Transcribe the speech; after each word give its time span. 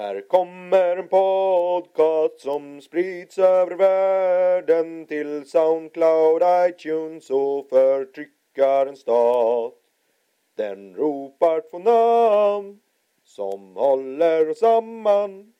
Här 0.00 0.20
kommer 0.28 0.96
en 0.96 1.08
podcast 1.08 2.40
som 2.40 2.80
sprids 2.80 3.38
över 3.38 3.76
världen 3.76 5.06
till 5.06 5.50
Soundcloud, 5.50 6.42
iTunes 6.68 7.30
och 7.30 7.68
förtryckarens 7.68 9.00
stat. 9.00 9.74
Den 10.56 10.94
ropar 10.94 11.62
två 11.70 11.78
namn 11.78 12.80
som 13.24 13.76
håller 13.76 14.50
oss 14.50 14.58
samman. 14.58 15.52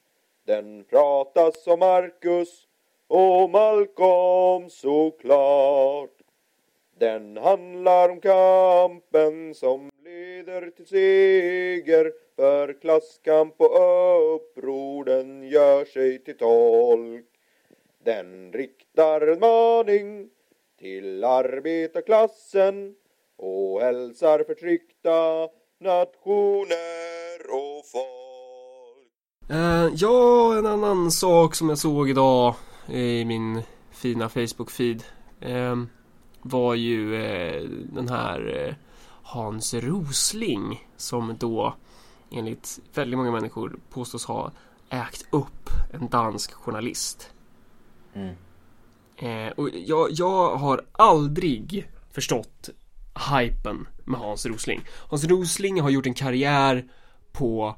Den 0.46 0.84
pratas 0.84 1.66
om 1.66 1.78
Marcus 1.78 2.66
och 3.06 3.50
Malcolm 3.50 4.70
såklart. 4.70 6.16
Den 6.98 7.36
handlar 7.36 8.08
om 8.08 8.20
kampen 8.20 9.54
som 9.54 9.90
leder 10.10 10.70
till 10.70 10.86
seger 10.86 12.12
för 12.36 12.80
klasskamp 12.80 13.54
och 13.60 14.34
uppror 14.34 15.04
den 15.04 15.48
gör 15.48 15.84
sig 15.84 16.24
till 16.24 16.36
tolk. 16.36 17.26
Den 18.04 18.52
riktar 18.52 19.20
en 19.20 19.40
maning 19.40 20.28
till 20.78 21.24
arbetarklassen 21.24 22.94
och 23.36 23.80
hälsar 23.80 24.44
förtryckta 24.44 25.48
nationer 25.80 27.40
och 27.50 27.86
folk. 27.92 29.10
Uh, 29.50 29.92
ja, 29.94 30.58
en 30.58 30.66
annan 30.66 31.10
sak 31.10 31.54
som 31.54 31.68
jag 31.68 31.78
såg 31.78 32.10
idag 32.10 32.54
i 32.92 33.24
min 33.24 33.62
fina 33.90 34.28
Facebook-feed 34.28 35.02
uh, 35.46 35.84
var 36.42 36.74
ju 36.74 37.14
uh, 37.14 37.62
den 37.92 38.08
här 38.08 38.66
eh, 38.66 38.74
Hans 39.30 39.74
Rosling 39.74 40.88
som 40.96 41.36
då 41.38 41.74
enligt 42.30 42.80
väldigt 42.94 43.18
många 43.18 43.30
människor 43.30 43.78
påstås 43.90 44.24
ha 44.24 44.52
ägt 44.88 45.26
upp 45.30 45.70
en 45.92 46.08
dansk 46.08 46.52
journalist. 46.52 47.30
Mm. 48.14 48.34
Eh, 49.16 49.52
och 49.52 49.70
jag, 49.74 50.08
jag 50.12 50.56
har 50.56 50.86
aldrig 50.92 51.90
förstått 52.10 52.70
hypen 53.30 53.88
med 54.04 54.20
Hans 54.20 54.46
Rosling. 54.46 54.80
Hans 55.08 55.24
Rosling 55.24 55.80
har 55.80 55.90
gjort 55.90 56.06
en 56.06 56.14
karriär 56.14 56.88
på 57.32 57.76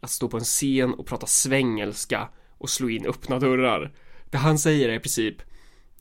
att 0.00 0.10
stå 0.10 0.28
på 0.28 0.36
en 0.36 0.44
scen 0.44 0.94
och 0.94 1.06
prata 1.06 1.26
svengelska 1.26 2.28
och 2.58 2.70
slå 2.70 2.88
in 2.88 3.06
öppna 3.06 3.38
dörrar. 3.38 3.92
Det 4.30 4.38
han 4.38 4.58
säger 4.58 4.88
är 4.88 4.94
i 4.94 5.00
princip 5.00 5.36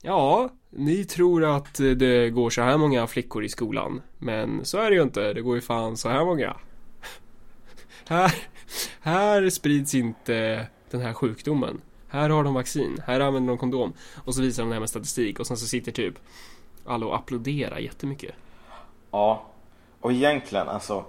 Ja, 0.04 0.50
ni 0.70 1.06
tror 1.06 1.44
att 1.58 1.74
det 1.76 2.30
går 2.30 2.50
så 2.50 2.62
här 2.62 2.78
många 2.78 3.08
flickor 3.08 3.44
i 3.44 3.50
skolan. 3.50 4.02
Men 4.18 4.66
så 4.66 4.78
är 4.78 4.90
det 4.90 4.96
ju 4.96 5.02
inte. 5.02 5.34
Det 5.34 5.42
går 5.42 5.56
ju 5.56 5.62
fan 5.62 5.98
så 5.98 6.10
här 6.10 6.26
många. 6.26 6.58
här, 8.08 8.36
här 9.02 9.50
sprids 9.50 9.96
inte 9.96 10.68
den 10.90 11.02
här 11.02 11.14
sjukdomen. 11.14 11.82
Här 12.08 12.30
har 12.30 12.44
de 12.44 12.54
vaccin. 12.54 13.02
Här 13.06 13.20
använder 13.20 13.50
de 13.52 13.58
kondom. 13.58 13.94
Och 14.26 14.36
så 14.36 14.42
visar 14.42 14.64
de 14.64 14.70
det 14.70 14.76
här 14.76 14.80
med 14.80 14.90
statistik. 14.90 15.40
Och 15.40 15.48
sen 15.48 15.58
så 15.58 15.66
sitter 15.66 15.92
typ 15.92 16.14
alla 16.86 17.06
och 17.06 17.16
applåderar 17.16 17.78
jättemycket. 17.78 18.36
Ja, 19.12 19.46
och 20.00 20.12
egentligen 20.12 20.68
alltså 20.68 21.06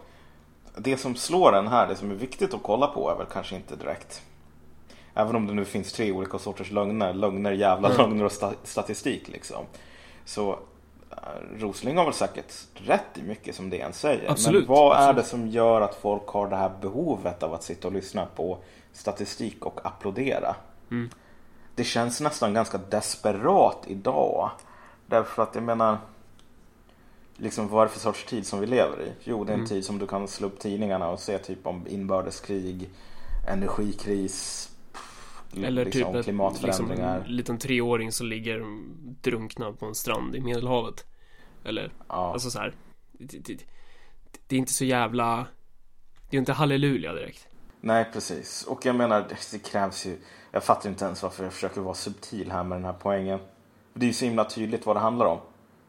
det 0.77 0.97
som 0.97 1.15
slår 1.15 1.57
en 1.57 1.69
här, 1.69 1.89
det 1.89 1.97
som 1.97 2.11
är 2.11 2.15
viktigt 2.15 2.55
att 2.55 2.63
kolla 2.63 2.87
på 2.87 3.11
är 3.11 3.17
väl 3.17 3.27
kanske 3.33 3.57
inte 3.57 3.77
direkt 3.77 4.23
Även 5.15 5.37
om 5.37 5.47
det 5.47 5.55
nu 5.55 5.65
finns 5.65 5.93
tre 5.93 6.13
olika 6.13 6.39
sorters 6.39 6.71
lögner, 6.71 7.15
lögner, 7.15 7.53
jävla 7.53 7.89
Mm. 7.89 8.01
lögner 8.01 8.25
och 8.25 8.31
sta- 8.33 8.55
statistik 8.65 9.29
liksom. 9.29 9.65
Så 10.25 10.51
äh, 11.11 11.17
Rosling 11.59 11.97
har 11.97 12.05
väl 12.05 12.15
säkert 12.15 12.53
rätt 12.75 13.19
i 13.19 13.23
mycket 13.23 13.55
som 13.55 13.71
det 13.71 13.81
han 13.83 13.93
säger. 13.93 14.31
Absolut, 14.31 14.69
Men 14.69 14.77
vad 14.77 14.97
är 14.97 15.01
absolut. 15.01 15.17
det 15.25 15.31
som 15.31 15.49
gör 15.49 15.81
att 15.81 15.95
folk 15.95 16.27
har 16.27 16.49
det 16.49 16.57
här 16.57 16.71
behovet 16.81 17.43
av 17.43 17.55
att 17.55 17.63
sitta 17.63 17.89
och 17.89 17.95
lyssna 17.95 18.27
på 18.37 18.59
statistik 18.93 19.67
och 19.67 19.81
applådera? 19.87 20.55
Mm. 20.91 21.11
Det 21.75 21.85
känns 21.85 22.21
nästan 22.21 22.55
ganska 22.55 22.79
desperat 22.79 23.85
idag. 23.87 24.51
Därför 25.07 25.43
att 25.43 25.55
jag 25.55 25.65
menar 25.65 25.99
Liksom 27.37 27.69
vad 27.69 27.81
är 27.83 27.87
det 27.87 27.93
för 27.93 28.01
sorts 28.01 28.25
tid 28.27 28.47
som 28.47 28.61
vi 28.61 28.67
lever 28.67 29.01
i? 29.03 29.13
Jo, 29.25 29.45
det 29.45 29.51
är 29.51 29.55
en 29.55 29.61
Mm. 29.61 29.69
tid 29.69 29.85
som 29.85 29.99
du 29.99 30.07
kan 30.07 30.29
slå 30.29 30.47
upp 30.47 30.59
tidningarna 30.59 31.09
och 31.09 31.21
se 31.21 31.39
typ 31.39 31.67
om 31.67 31.87
inbördeskrig, 31.89 32.91
energikris, 33.49 34.71
Eller 35.57 35.85
liksom, 35.85 36.03
typ 36.13 36.15
ett, 36.17 36.25
klimatförändringar. 36.25 37.17
liksom, 37.19 37.31
en 37.31 37.37
liten 37.37 37.59
treåring 37.59 38.13
som 38.13 38.27
ligger 38.27 38.65
drunknad 39.23 39.79
på 39.79 39.87
en 39.87 39.95
strand 39.95 40.37
i 40.37 40.41
Medelhavet. 40.41 41.05
Eller, 41.65 41.93
Ja. 42.09 42.33
alltså 42.33 42.51
så 42.51 42.59
här. 42.59 42.75
Det, 43.13 43.39
det, 43.39 43.59
det 44.47 44.57
är 44.57 44.59
inte 44.59 44.73
så 44.73 44.85
jävla... 44.85 45.47
Det 46.31 46.37
är 46.37 46.39
inte 46.39 46.53
halleluja 46.53 47.13
direkt. 47.13 47.49
Nej, 47.81 48.07
precis. 48.13 48.63
Och 48.65 48.87
jag 48.87 48.97
menar, 48.97 49.21
det, 49.29 49.37
det 49.53 49.59
krävs 49.59 50.07
ju... 50.07 50.19
Jag 50.51 50.65
fattar 50.65 50.91
inte 50.91 51.05
ens 51.05 51.23
varför 51.23 51.45
jag 51.45 51.53
försöker 51.53 51.81
vara 51.81 51.95
subtil 51.95 52.51
här 52.53 52.65
med 52.65 52.79
den 52.79 52.85
här 52.85 52.93
poängen. 53.01 53.41
Det 53.95 54.05
är 54.05 54.09
ju 54.09 54.13
så 54.15 54.25
himla 54.25 54.45
tydligt 54.45 54.87
vad 54.87 54.97
det 54.97 55.01
handlar 55.01 55.27
om. 55.27 55.39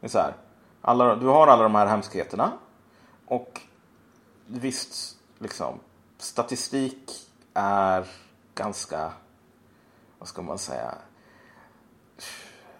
Det 0.00 0.06
är 0.06 0.10
så 0.10 0.18
här. 0.18 0.34
Alla, 0.80 1.16
du 1.16 1.26
har 1.26 1.46
alla 1.46 1.62
de 1.62 1.74
här 1.74 1.86
hemskheterna. 1.86 2.52
Och 3.26 3.60
visst, 4.46 5.16
liksom. 5.38 5.80
Statistik 6.18 7.10
är 7.54 8.04
ganska... 8.54 9.12
Vad 10.24 10.28
ska 10.28 10.42
man 10.42 10.58
säga? 10.58 10.94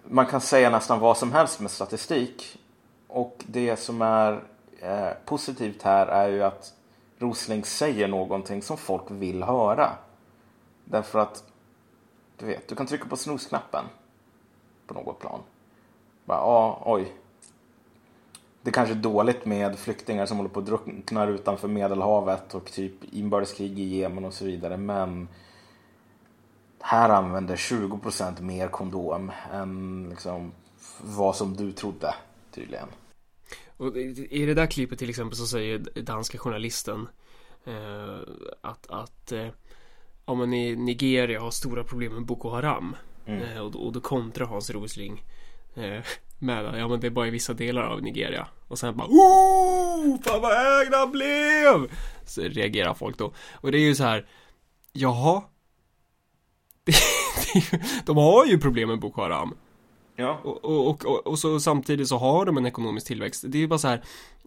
Man 0.04 0.26
kan 0.26 0.40
säga 0.40 0.70
nästan 0.70 1.00
vad 1.00 1.16
som 1.16 1.32
helst 1.32 1.60
med 1.60 1.70
statistik. 1.70 2.58
Och 3.06 3.44
det 3.46 3.76
som 3.76 4.02
är 4.02 4.44
eh, 4.80 5.08
positivt 5.24 5.82
här 5.82 6.06
är 6.06 6.28
ju 6.28 6.42
att 6.42 6.74
Rosling 7.18 7.64
säger 7.64 8.08
någonting 8.08 8.62
som 8.62 8.76
folk 8.76 9.02
vill 9.08 9.42
höra. 9.42 9.90
Därför 10.84 11.18
att, 11.18 11.44
du 12.36 12.46
vet, 12.46 12.68
du 12.68 12.74
kan 12.74 12.86
trycka 12.86 13.08
på 13.08 13.16
snusknappen 13.16 13.84
på 14.86 14.94
något 14.94 15.20
plan. 15.20 15.40
Bara, 16.24 16.38
ja, 16.38 16.82
oj. 16.84 17.12
Det 18.62 18.70
kanske 18.70 18.94
är 18.94 18.98
dåligt 18.98 19.46
med 19.46 19.78
flyktingar 19.78 20.26
som 20.26 20.36
håller 20.36 20.50
på 20.50 20.60
att 20.60 20.66
drunkna 20.66 21.26
utanför 21.26 21.68
Medelhavet 21.68 22.54
och 22.54 22.72
typ 22.72 23.14
inbördeskrig 23.14 23.78
i 23.78 23.96
Jemen 23.96 24.24
och 24.24 24.34
så 24.34 24.44
vidare. 24.44 24.76
Men 24.76 25.28
här 26.86 27.08
använder 27.08 27.56
20% 27.56 28.42
mer 28.42 28.68
kondom 28.68 29.32
än 29.52 30.06
liksom 30.10 30.52
vad 31.00 31.36
som 31.36 31.56
du 31.56 31.72
trodde 31.72 32.14
tydligen. 32.50 32.88
Och 33.76 33.96
i 33.96 34.46
det 34.46 34.54
där 34.54 34.66
klippet 34.66 34.98
till 34.98 35.10
exempel 35.10 35.36
så 35.36 35.46
säger 35.46 35.78
danska 36.02 36.38
journalisten 36.38 37.08
eh, 37.64 38.18
att, 38.60 38.90
att 38.90 39.32
eh, 39.32 39.48
ja, 40.26 40.34
men 40.34 40.54
i 40.54 40.76
Nigeria 40.76 41.40
har 41.40 41.50
stora 41.50 41.84
problem 41.84 42.14
med 42.14 42.24
Boko 42.24 42.48
Haram. 42.48 42.96
Mm. 43.26 43.42
Eh, 43.42 43.58
och, 43.58 43.86
och 43.86 43.92
då 43.92 44.00
kontrar 44.00 44.46
Hans 44.46 44.70
Rosling 44.70 45.24
eh, 45.74 46.04
med 46.38 46.80
ja 46.80 46.88
men 46.88 47.00
det 47.00 47.06
är 47.06 47.10
bara 47.10 47.26
i 47.26 47.30
vissa 47.30 47.52
delar 47.52 47.82
av 47.82 48.02
Nigeria. 48.02 48.48
Och 48.68 48.78
sen 48.78 48.96
bara 48.96 49.08
oh, 49.08 50.22
fan 50.22 50.42
vad 50.42 50.82
ägda 50.82 50.98
han 50.98 51.10
blev! 51.10 51.96
Så 52.26 52.40
reagerar 52.42 52.94
folk 52.94 53.18
då. 53.18 53.32
Och 53.52 53.72
det 53.72 53.78
är 53.78 53.86
ju 53.86 53.94
så 53.94 54.04
här, 54.04 54.26
jaha? 54.92 55.42
Det, 55.42 55.42
det, 55.42 55.42
är 55.42 55.42
ju- 55.42 56.73
de 58.04 58.16
har 58.16 58.44
ju 58.46 58.58
problem 58.58 58.88
med 58.88 58.98
Boko 59.00 59.22
Haram. 59.22 59.54
Ja, 60.16 60.40
Och, 60.44 60.64
och, 60.64 61.04
och, 61.06 61.26
och, 61.26 61.38
så 61.38 61.60
samtidigt 61.60 62.08
så 62.08 62.18
har 62.18 62.46
de 62.46 62.56
en 62.56 62.66
ekonomisk 62.66 63.06
tillväxt. 63.06 63.44
Det 63.48 63.58
är 63.58 63.60
ju 63.60 63.68
bara 63.68 63.78
så 63.78 63.88
här. 63.88 64.02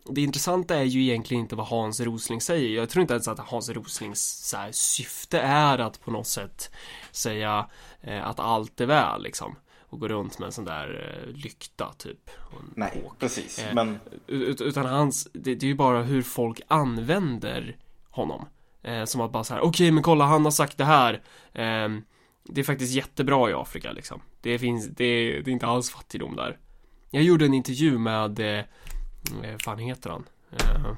Det 0.10 0.22
intressanta 0.22 0.76
är 0.76 0.84
ju 0.84 1.02
egentligen 1.04 1.42
inte 1.44 1.56
vad 1.56 1.68
Hans 1.68 2.00
Rosling 2.00 2.42
säger. 2.42 2.70
Jag 2.70 2.90
tror 2.90 3.02
inte 3.02 3.14
ens 3.14 3.28
att 3.28 3.40
Hans 3.40 3.70
Roslings 3.70 4.48
så 4.50 4.58
här, 4.58 4.72
syfte 4.72 5.40
är 5.40 5.78
att 5.78 6.02
på 6.02 6.12
något 6.12 6.28
sätt 6.28 6.72
säga 7.12 7.70
eh, 8.02 8.28
att 8.28 8.40
allt 8.40 8.82
är 8.82 8.86
väl 8.86 9.24
liksom. 9.24 9.56
Och 9.90 10.00
gå 10.00 10.08
runt 10.08 10.40
med 10.40 10.46
en 10.46 10.52
sån 10.52 10.66
där 10.66 11.20
eh, 11.28 11.34
lykta 11.36 11.94
typ. 11.98 12.30
Nej, 12.76 13.02
kåk. 13.04 13.20
precis. 13.20 13.60
Eh, 13.60 13.74
Men 13.74 14.00
Ut- 14.28 14.62
Utan 14.62 14.86
hans, 14.86 15.28
det, 15.34 15.56
det 15.56 15.66
är 15.66 15.68
ju 15.68 15.76
bara 15.76 16.02
hur 16.04 16.22
folk 16.22 16.62
använder 16.68 17.78
honom. 18.10 18.46
Eh, 18.84 19.06
som 19.06 19.22
att 19.22 19.32
bara 19.32 19.44
så 19.44 19.54
här, 19.54 19.62
okej 19.62 19.92
men 19.92 20.04
kolla 20.04 20.26
han 20.26 20.44
har 20.46 20.52
sagt 20.52 20.78
det 20.78 20.86
här. 20.86 21.22
Det 22.50 22.62
är 22.62 22.66
faktiskt 22.66 22.94
jättebra 22.94 23.50
i 23.50 23.54
Afrika 23.54 23.92
liksom. 23.92 24.22
Det 24.42 24.60
finns, 24.60 24.88
det, 24.88 25.42
det 25.42 25.52
är 25.52 25.54
inte 25.54 25.66
alls 25.68 25.90
fattigdom 25.90 26.36
där. 26.36 26.60
Jag 27.10 27.24
gjorde 27.24 27.46
en 27.46 27.54
intervju 27.54 27.98
med, 27.98 28.40
eh, 28.40 28.64
eh, 29.44 29.58
fan 29.60 29.78
heter 29.80 30.10
han? 30.10 30.26
Eh, 30.52 30.92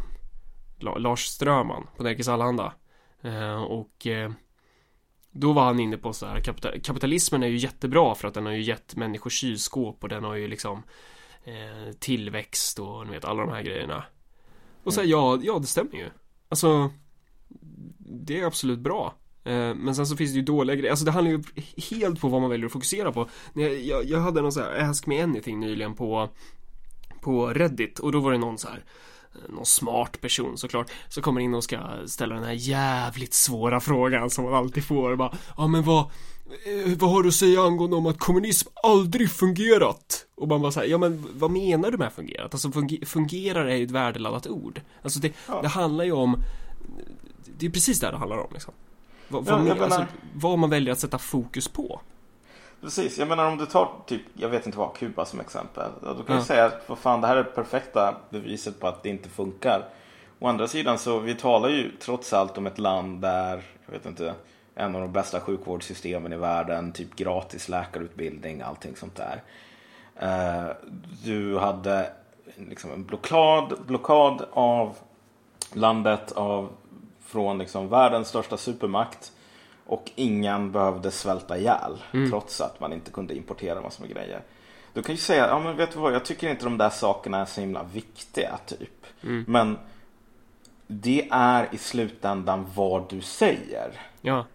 La- 0.80 0.98
Lars 0.98 1.26
Ströman 1.26 1.88
på 1.98 2.04
Nerikes 2.04 2.28
Allehanda. 2.28 2.74
Eh, 3.22 3.62
och 3.64 4.08
eh, 4.08 4.32
då 5.32 5.54
var 5.54 5.64
han 5.64 5.80
inne 5.80 5.98
på 5.98 6.14
så 6.14 6.26
här, 6.26 6.40
kapital, 6.40 6.82
kapitalismen 6.82 7.44
är 7.44 7.48
ju 7.48 7.58
jättebra 7.58 8.16
för 8.16 8.28
att 8.28 8.34
den 8.34 8.46
har 8.46 8.54
ju 8.54 8.62
gett 8.62 8.96
människor 8.96 9.30
kylskåp 9.30 10.04
och 10.04 10.10
den 10.10 10.24
har 10.24 10.36
ju 10.36 10.48
liksom 10.48 10.84
eh, 11.44 11.94
tillväxt 12.00 12.80
och 12.80 13.06
ni 13.08 13.12
vet 13.14 13.26
alla 13.26 13.42
de 13.46 13.52
här 13.52 13.62
grejerna. 13.62 14.04
Och 14.84 14.94
så 14.94 15.02
här, 15.02 15.08
ja, 15.08 15.40
ja 15.44 15.60
det 15.60 15.68
stämmer 15.68 15.96
ju. 15.96 16.10
Alltså, 16.50 16.92
det 18.00 18.40
är 18.40 18.46
absolut 18.46 18.80
bra. 18.80 19.14
Eh, 19.50 19.76
Men 19.76 19.96
sen 19.96 20.08
så 20.08 20.16
finns 20.16 20.32
det 20.32 20.38
ju 20.38 20.44
dåliga 20.44 20.76
grejer, 20.76 20.92
alltså 20.92 21.06
det 21.06 21.12
handlar 21.12 21.32
ju 21.32 21.44
helt 21.90 22.22
på 22.22 22.28
vad 22.28 22.42
man 22.42 22.50
väljer 22.50 22.66
att 22.66 22.72
fokusera 22.72 23.12
på. 23.12 23.30
Jag, 24.06 24.20
hade 24.20 24.42
någon 24.42 24.52
så 24.52 24.60
här 24.60 24.90
Ask 24.90 25.08
Me 25.08 25.22
Anything 25.22 25.60
nyligen 25.60 25.96
på, 25.96 26.30
på 27.22 27.48
Reddit 27.48 28.00
och 28.00 28.12
då 28.12 28.20
var 28.20 28.32
det 28.32 28.38
någon 28.38 28.58
så 28.58 28.68
här 28.68 28.84
någon 29.50 29.66
smart 29.66 30.22
person 30.22 30.58
såklart, 30.58 30.92
så 31.10 31.22
kommer 31.22 31.42
in 31.42 31.54
och 31.54 31.64
ska 31.64 31.80
ställa 32.06 32.36
den 32.36 32.44
här 32.44 32.54
jävligt 32.54 33.34
svåra 33.34 33.80
frågan 33.80 34.30
som 34.30 34.44
man 34.44 34.54
alltid 34.54 34.86
får. 34.86 35.16
Bara, 35.16 35.38
ja 35.58 35.68
men 35.68 35.84
vad, 35.84 36.00
eh, 36.00 36.98
vad 36.98 37.12
har 37.12 37.24
du 37.24 37.30
att 37.30 37.36
säga 37.36 37.62
angående 37.62 37.96
om 37.96 38.06
att 38.06 38.20
kommunism 38.20 38.70
aldrig 38.84 39.32
fungerat? 39.32 40.26
Och 40.36 40.48
man 40.48 40.62
bara 40.62 40.72
säger, 40.72 40.92
ja 40.92 40.98
men 40.98 41.28
vad 41.34 41.52
menar 41.52 41.92
du 41.92 41.98
med 41.98 42.14
fungerat? 42.14 42.54
Alltså 42.54 42.72
funger 42.72 43.06
fungerar 43.06 43.66
är 43.66 43.76
ju 43.76 43.84
ett 43.84 43.92
värdeladdat 43.92 44.48
ord. 44.48 44.82
Alltså 45.02 45.20
det, 45.20 45.34
ja. 45.48 45.62
det 45.62 45.68
handlar 45.68 46.06
ju 46.06 46.12
om, 46.12 46.44
det 47.58 47.66
är 47.66 47.70
precis 47.70 48.00
det 48.00 48.12
det 48.12 48.18
handlar 48.18 48.38
om 48.38 48.54
liksom. 48.54 48.74
Vad, 49.30 49.48
ja, 49.48 49.58
vad, 49.58 49.82
alltså, 49.82 50.06
vad 50.34 50.60
man 50.60 50.70
väljer 50.70 50.92
att 50.92 51.00
sätta 51.00 51.18
fokus 51.18 51.68
på. 51.68 52.02
Precis, 52.82 53.18
jag 53.18 53.28
menar 53.28 53.46
om 53.46 53.58
du 53.58 53.66
tar 53.66 53.92
typ, 54.06 54.22
jag 54.34 54.50
vet 54.50 54.66
inte 54.66 54.78
vad, 54.78 54.96
Kuba 54.96 55.26
som 55.26 55.40
exempel. 55.40 55.92
Då 56.02 56.08
kan 56.08 56.26
ja. 56.28 56.36
du 56.36 56.42
säga 56.42 56.66
att 56.66 56.90
vad 56.90 56.98
fan, 56.98 57.22
det 57.22 57.28
här 57.28 57.36
är 57.36 57.44
perfekta 57.44 58.16
beviset 58.30 58.80
på 58.80 58.88
att 58.88 59.04
det 59.04 59.10
inte 59.10 59.30
funkar. 59.30 59.86
Å 60.40 60.48
andra 60.48 60.68
sidan 60.68 60.98
så 60.98 61.20
vi 61.20 61.36
talar 61.36 61.70
ju 61.70 61.92
trots 62.00 62.34
allt 62.34 62.58
om 62.58 62.68
ett 62.68 62.80
land 62.80 63.22
där, 63.22 63.64
jag 63.86 63.94
vet 63.94 64.06
inte, 64.06 64.34
en 64.76 64.96
av 64.96 65.02
de 65.02 65.12
bästa 65.12 65.40
sjukvårdssystemen 65.40 66.34
i 66.34 66.38
världen, 66.38 66.92
typ 66.92 67.16
gratis 67.16 67.70
läkarutbildning, 67.70 68.62
allting 68.62 68.96
sånt 68.96 69.16
där. 69.16 69.44
Uh, 70.24 70.72
du 71.24 71.58
hade 71.58 72.10
liksom 72.56 72.92
en 72.92 73.04
blockad, 73.04 73.74
blockad 73.86 74.46
av 74.52 74.96
landet 75.74 76.32
av, 76.32 76.70
från 77.30 77.58
liksom 77.58 77.90
världens 77.90 78.28
största 78.28 78.58
supermakt 78.58 79.32
och 79.86 80.12
ingen 80.16 80.72
behövde 80.72 81.12
svälta 81.12 81.58
ihjäl 81.58 81.98
mm. 82.12 82.30
trots 82.30 82.62
att 82.62 82.80
man 82.80 82.94
inte 82.94 83.12
kunde 83.12 83.36
importera 83.36 83.82
massor 83.82 84.04
med 84.04 84.14
grejer. 84.14 84.42
Du 84.94 85.02
kan 85.02 85.16
ju 85.16 85.22
säga, 85.22 85.48
ja 85.48 85.60
men 85.60 85.78
vet 85.78 85.92
du 85.92 86.00
vad, 86.00 86.14
jag 86.14 86.26
tycker 86.26 86.50
inte 86.50 86.64
de 86.64 86.78
där 86.78 86.90
sakerna 86.90 87.38
är 87.38 87.46
så 87.46 87.62
himla 87.62 87.84
viktiga 87.84 88.60
typ. 88.66 89.06
Mm. 89.24 89.46
Men 89.48 89.78
det 90.88 91.28
är 91.32 91.70
i 91.72 91.78
slutändan 91.78 92.66
vad 92.76 93.10
du 93.10 93.22
säger. 93.22 93.92
Ja. 94.22 94.46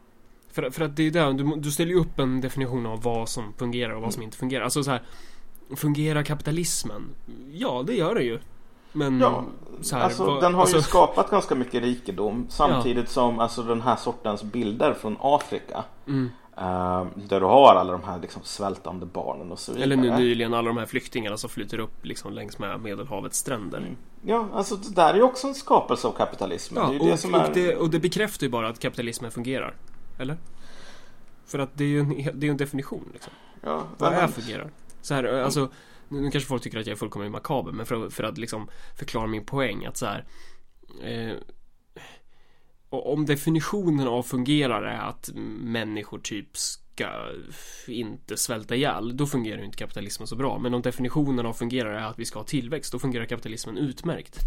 För, 0.53 0.70
för 0.70 0.85
att 0.85 0.97
det 0.97 1.03
är 1.03 1.11
där, 1.11 1.32
du, 1.32 1.56
du 1.56 1.70
ställer 1.70 1.91
ju 1.93 2.00
upp 2.00 2.19
en 2.19 2.41
definition 2.41 2.87
av 2.87 3.03
vad 3.03 3.29
som 3.29 3.53
fungerar 3.59 3.93
och 3.93 4.03
vad 4.03 4.15
som 4.15 4.23
inte 4.23 4.37
fungerar. 4.37 4.65
Alltså 4.65 4.85
så 4.85 4.91
här, 4.91 5.03
fungerar 5.77 6.23
kapitalismen? 6.23 7.15
Ja, 7.53 7.85
det 7.87 7.94
gör 7.94 8.15
det 8.15 8.23
ju. 8.23 8.38
Men 8.96 9.20
ja, 9.20 9.44
här, 9.93 10.00
alltså, 10.00 10.25
vad, 10.25 10.43
den 10.43 10.55
har 10.55 10.61
alltså... 10.61 10.76
ju 10.76 10.82
skapat 10.82 11.31
ganska 11.31 11.55
mycket 11.55 11.82
rikedom 11.82 12.46
samtidigt 12.49 13.05
ja. 13.05 13.11
som 13.11 13.38
alltså, 13.38 13.62
den 13.62 13.81
här 13.81 13.96
sortens 13.96 14.43
bilder 14.43 14.94
från 14.94 15.17
Afrika. 15.20 15.85
Mm. 16.06 16.31
Uh, 16.58 17.06
där 17.14 17.41
du 17.41 17.46
har 17.46 17.75
alla 17.75 17.93
de 17.93 18.05
här 18.05 18.19
liksom, 18.19 18.43
svältande 18.44 19.06
barnen 19.06 19.52
och 19.52 19.58
så 19.58 19.73
vidare. 19.73 19.85
Eller 19.85 19.96
nu 19.96 20.11
nyligen 20.11 20.55
alla 20.55 20.69
de 20.69 20.76
här 20.76 20.87
flyktingarna 20.87 21.37
som 21.37 21.50
flyter 21.50 21.79
upp 21.79 22.05
liksom, 22.05 22.32
längs 22.32 22.58
med 22.58 22.81
Medelhavets 22.81 23.38
stränder. 23.38 23.79
Mm. 23.79 23.96
Ja, 24.23 24.49
alltså 24.55 24.76
det 24.76 24.94
där 24.94 25.11
är 25.11 25.14
ju 25.14 25.23
också 25.23 25.46
en 25.46 25.55
skapelse 25.55 26.08
av 26.08 26.12
kapitalismen. 26.12 26.82
Ja, 26.82 26.88
det 26.88 27.12
och, 27.12 27.32
det 27.32 27.38
är... 27.38 27.49
och, 27.49 27.55
det, 27.55 27.76
och 27.76 27.91
det 27.91 27.99
bekräftar 27.99 28.46
ju 28.46 28.50
bara 28.50 28.69
att 28.69 28.79
kapitalismen 28.79 29.31
fungerar. 29.31 29.75
Eller? 30.19 30.37
För 31.46 31.58
att 31.58 31.70
det 31.75 31.85
är 31.85 31.88
ju 31.88 32.00
en, 32.00 32.31
det 32.35 32.46
är 32.46 32.50
en 32.50 32.56
definition 32.56 33.08
liksom. 33.12 33.32
Ja, 33.61 33.82
Vad 33.99 34.12
är 34.12 34.26
fungerar? 34.26 34.70
Så 35.02 35.14
här, 35.14 35.25
alltså 35.25 35.69
nu 36.15 36.31
kanske 36.31 36.49
folk 36.49 36.63
tycker 36.63 36.79
att 36.79 36.87
jag 36.87 36.95
är 36.95 36.99
fullkomligt 36.99 37.33
makaber 37.33 37.73
men 37.73 37.87
för, 37.87 38.11
för 38.11 38.25
att 38.25 38.39
liksom 38.39 38.69
förklara 38.99 39.27
min 39.27 39.47
poäng 39.47 39.85
att 39.85 39.97
så 39.97 40.07
här 40.07 40.25
eh, 41.03 41.37
om 43.03 43.27
definitionen 43.27 44.09
av 44.09 44.23
fungerar 44.23 44.83
är 44.83 44.99
att 44.99 45.31
människor 45.61 46.19
typ 46.19 46.57
ska 46.57 47.09
inte 47.87 48.37
svälta 48.37 48.75
ihjäl, 48.75 49.17
då 49.17 49.27
fungerar 49.27 49.59
ju 49.59 49.65
inte 49.65 49.79
kapitalismen 49.79 50.29
så 50.29 50.37
bra. 50.37 50.59
Men 50.59 50.75
om 50.75 50.83
definitionen 50.83 51.47
av 51.47 51.53
fungerar 51.53 51.95
är 51.95 52.05
att 52.05 52.19
vi 52.19 52.25
ska 52.25 52.39
ha 52.39 52.45
tillväxt, 52.45 52.93
då 52.93 52.99
fungerar 52.99 53.25
kapitalismen 53.25 53.79
utmärkt. 53.79 54.39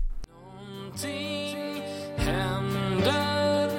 Någonting 0.67 1.81
händer, 2.17 3.71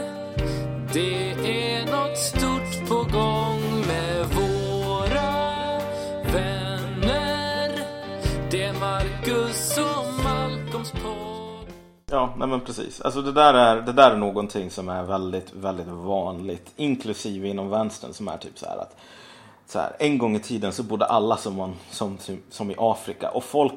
det 0.92 1.32
är 1.32 1.86
något 1.86 2.37
Ja, 12.10 12.34
nej 12.38 12.48
men 12.48 12.60
precis. 12.60 13.00
Alltså 13.00 13.22
det 13.22 13.32
där, 13.32 13.54
är, 13.54 13.82
det 13.82 13.92
där 13.92 14.10
är 14.10 14.16
någonting 14.16 14.70
som 14.70 14.88
är 14.88 15.02
väldigt, 15.02 15.52
väldigt 15.52 15.86
vanligt. 15.86 16.72
Inklusive 16.76 17.48
inom 17.48 17.70
vänstern 17.70 18.12
som 18.12 18.28
är 18.28 18.36
typ 18.36 18.58
så 18.58 18.66
här 18.66 18.76
att 18.76 18.96
så 19.66 19.78
här, 19.78 19.96
en 19.98 20.18
gång 20.18 20.36
i 20.36 20.40
tiden 20.40 20.72
så 20.72 20.82
bodde 20.82 21.04
alla 21.04 21.36
som, 21.36 21.54
man, 21.56 21.74
som, 21.90 22.18
som 22.50 22.70
i 22.70 22.74
Afrika 22.78 23.30
och 23.30 23.44
folk 23.44 23.74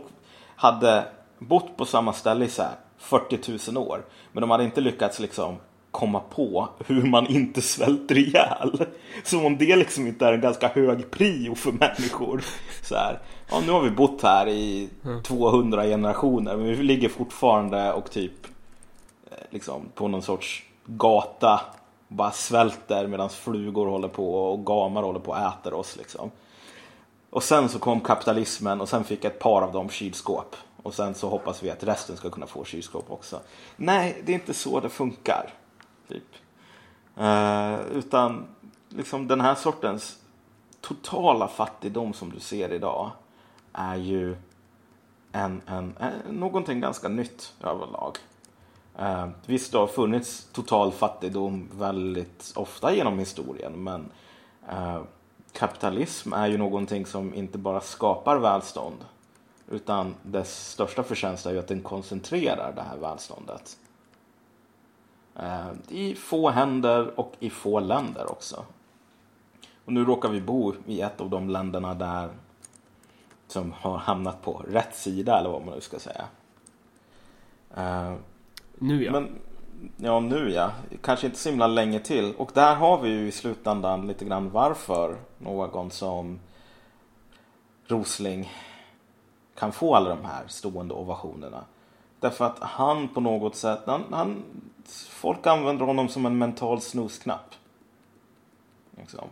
hade 0.55 1.03
bott 1.39 1.77
på 1.77 1.85
samma 1.85 2.13
ställe 2.13 2.45
i 2.45 2.49
så 2.49 2.61
här 2.61 2.75
40 2.97 3.71
000 3.71 3.87
år. 3.87 4.05
Men 4.31 4.41
de 4.41 4.51
hade 4.51 4.63
inte 4.63 4.81
lyckats 4.81 5.19
liksom 5.19 5.57
komma 5.91 6.19
på 6.19 6.69
hur 6.85 7.03
man 7.03 7.27
inte 7.27 7.61
svälter 7.61 8.17
ihjäl. 8.17 8.85
Som 9.23 9.45
om 9.45 9.57
det 9.57 9.75
liksom 9.75 10.07
inte 10.07 10.25
är 10.25 10.33
en 10.33 10.41
ganska 10.41 10.67
hög 10.67 11.11
prio 11.11 11.55
för 11.55 11.71
människor. 11.71 12.43
Så 12.83 12.95
här, 12.95 13.19
ja, 13.51 13.59
nu 13.59 13.71
har 13.71 13.81
vi 13.81 13.91
bott 13.91 14.21
här 14.21 14.47
i 14.47 14.89
200 15.23 15.83
generationer 15.83 16.57
men 16.57 16.65
vi 16.65 16.83
ligger 16.83 17.09
fortfarande 17.09 17.93
och 17.93 18.11
typ 18.11 18.45
eh, 19.31 19.37
liksom 19.49 19.81
på 19.95 20.07
någon 20.07 20.21
sorts 20.21 20.63
gata 20.85 21.61
bara 22.07 22.31
svälter 22.31 23.07
medan 23.07 23.29
flugor 23.29 23.87
håller 23.87 24.07
på 24.07 24.51
och 24.51 24.65
gamar 24.65 25.03
håller 25.03 25.19
på 25.19 25.31
och 25.31 25.37
äter 25.37 25.73
oss 25.73 25.97
liksom. 25.97 26.31
Och 27.29 27.43
sen 27.43 27.69
så 27.69 27.79
kom 27.79 27.99
kapitalismen 27.99 28.81
och 28.81 28.89
sen 28.89 29.03
fick 29.03 29.25
ett 29.25 29.39
par 29.39 29.61
av 29.61 29.71
dem 29.71 29.89
kylskåp. 29.89 30.55
Och 30.83 30.93
sen 30.93 31.13
så 31.15 31.29
hoppas 31.29 31.63
vi 31.63 31.69
att 31.69 31.83
resten 31.83 32.17
ska 32.17 32.29
kunna 32.29 32.47
få 32.47 32.63
kylskåp 32.63 33.11
också. 33.11 33.39
Nej, 33.75 34.21
det 34.25 34.31
är 34.31 34.33
inte 34.33 34.53
så 34.53 34.79
det 34.79 34.89
funkar. 34.89 35.53
Typ. 36.07 36.23
Eh, 37.17 37.79
utan 37.93 38.47
liksom 38.89 39.27
den 39.27 39.41
här 39.41 39.55
sortens 39.55 40.17
totala 40.81 41.47
fattigdom 41.47 42.13
som 42.13 42.31
du 42.31 42.39
ser 42.39 42.73
idag 42.73 43.11
är 43.73 43.95
ju 43.95 44.35
en, 45.31 45.61
en, 45.65 45.93
en, 45.99 46.35
någonting 46.35 46.79
ganska 46.79 47.07
nytt 47.07 47.53
överlag. 47.63 48.17
Eh, 48.97 49.27
visst, 49.45 49.71
det 49.71 49.77
har 49.77 49.87
funnits 49.87 50.47
total 50.51 50.91
fattigdom 50.91 51.69
väldigt 51.73 52.53
ofta 52.55 52.95
genom 52.95 53.19
historien 53.19 53.83
men 53.83 54.11
eh, 54.69 55.01
kapitalism 55.51 56.33
är 56.33 56.47
ju 56.47 56.57
någonting 56.57 57.05
som 57.05 57.33
inte 57.33 57.57
bara 57.57 57.81
skapar 57.81 58.37
välstånd 58.37 59.05
utan 59.71 60.15
dess 60.23 60.69
största 60.69 61.03
förtjänst 61.03 61.45
är 61.45 61.51
ju 61.51 61.59
att 61.59 61.67
den 61.67 61.81
koncentrerar 61.81 62.73
det 62.75 62.81
här 62.81 62.97
välståndet. 62.97 63.77
Eh, 65.35 65.71
I 65.89 66.15
få 66.15 66.49
händer 66.49 67.19
och 67.19 67.33
i 67.39 67.49
få 67.49 67.79
länder 67.79 68.31
också. 68.31 68.65
Och 69.85 69.93
nu 69.93 70.05
råkar 70.05 70.29
vi 70.29 70.41
bo 70.41 70.73
i 70.85 71.01
ett 71.01 71.21
av 71.21 71.29
de 71.29 71.49
länderna 71.49 71.93
där 71.93 72.29
som 73.51 73.73
har 73.73 73.97
hamnat 73.97 74.41
på 74.41 74.65
rätt 74.67 74.95
sida 74.95 75.39
eller 75.39 75.49
vad 75.49 75.65
man 75.65 75.75
nu 75.75 75.81
ska 75.81 75.99
säga. 75.99 76.25
Uh, 77.77 78.15
nu 78.75 79.03
ja. 79.03 79.11
Men, 79.11 79.29
ja, 79.97 80.19
nu 80.19 80.51
ja. 80.51 80.71
Kanske 81.01 81.25
inte 81.25 81.39
så 81.39 81.49
himla 81.49 81.67
länge 81.67 81.99
till. 81.99 82.33
Och 82.37 82.51
där 82.53 82.75
har 82.75 83.01
vi 83.01 83.09
ju 83.09 83.27
i 83.27 83.31
slutändan 83.31 84.07
lite 84.07 84.25
grann 84.25 84.49
varför 84.49 85.17
någon 85.37 85.91
som 85.91 86.39
Rosling 87.87 88.51
kan 89.55 89.71
få 89.71 89.95
alla 89.95 90.09
de 90.09 90.25
här 90.25 90.47
stående 90.47 90.93
ovationerna. 90.93 91.63
Därför 92.19 92.45
att 92.45 92.59
han 92.59 93.07
på 93.07 93.21
något 93.21 93.55
sätt, 93.55 93.79
han, 93.85 94.03
han 94.11 94.43
folk 95.09 95.47
använder 95.47 95.85
honom 95.85 96.09
som 96.09 96.25
en 96.25 96.37
mental 96.37 96.81
snusknapp. 96.81 97.55
Liksom. 98.97 99.27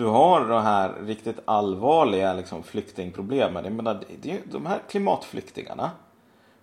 Du 0.00 0.06
har 0.06 0.48
de 0.48 0.62
här 0.62 0.94
riktigt 1.06 1.38
allvarliga 1.44 2.34
liksom, 2.34 2.62
flyktingproblemen. 2.62 3.64
Jag 3.64 3.72
menar, 3.72 4.04
det 4.22 4.30
är 4.30 4.40
de 4.44 4.66
här 4.66 4.80
klimatflyktingarna 4.90 5.90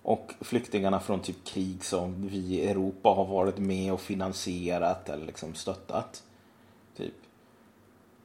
och 0.02 0.34
flyktingarna 0.42 1.00
från 1.00 1.20
typ 1.20 1.46
krig 1.46 1.84
som 1.84 2.28
vi 2.28 2.38
i 2.38 2.70
Europa 2.70 3.10
har 3.10 3.26
varit 3.26 3.58
med 3.58 3.94
och 3.94 4.02
finansierat 4.02 5.10
eller 5.10 5.26
liksom 5.26 5.54
stöttat. 5.54 6.24
Typ. 6.98 7.14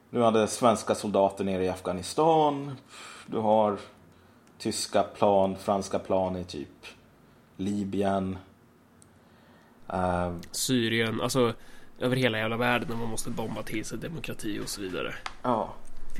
Nu 0.09 0.21
hade 0.21 0.47
svenska 0.47 0.95
soldater 0.95 1.43
nere 1.43 1.65
i 1.65 1.69
Afghanistan. 1.69 2.75
Du 3.27 3.37
har 3.37 3.77
tyska 4.57 5.03
plan, 5.03 5.55
franska 5.55 5.99
plan 5.99 6.35
i 6.35 6.43
typ 6.43 6.85
Libyen. 7.57 8.37
Uh, 9.93 10.35
Syrien, 10.51 11.21
alltså 11.21 11.53
över 11.99 12.15
hela 12.15 12.37
jävla 12.37 12.57
världen 12.57 12.89
när 12.89 12.95
man 12.95 13.09
måste 13.09 13.29
bomba 13.29 13.63
till 13.63 13.85
sig 13.85 13.97
demokrati 13.97 14.59
och 14.63 14.69
så 14.69 14.81
vidare. 14.81 15.13
Ja. 15.41 15.73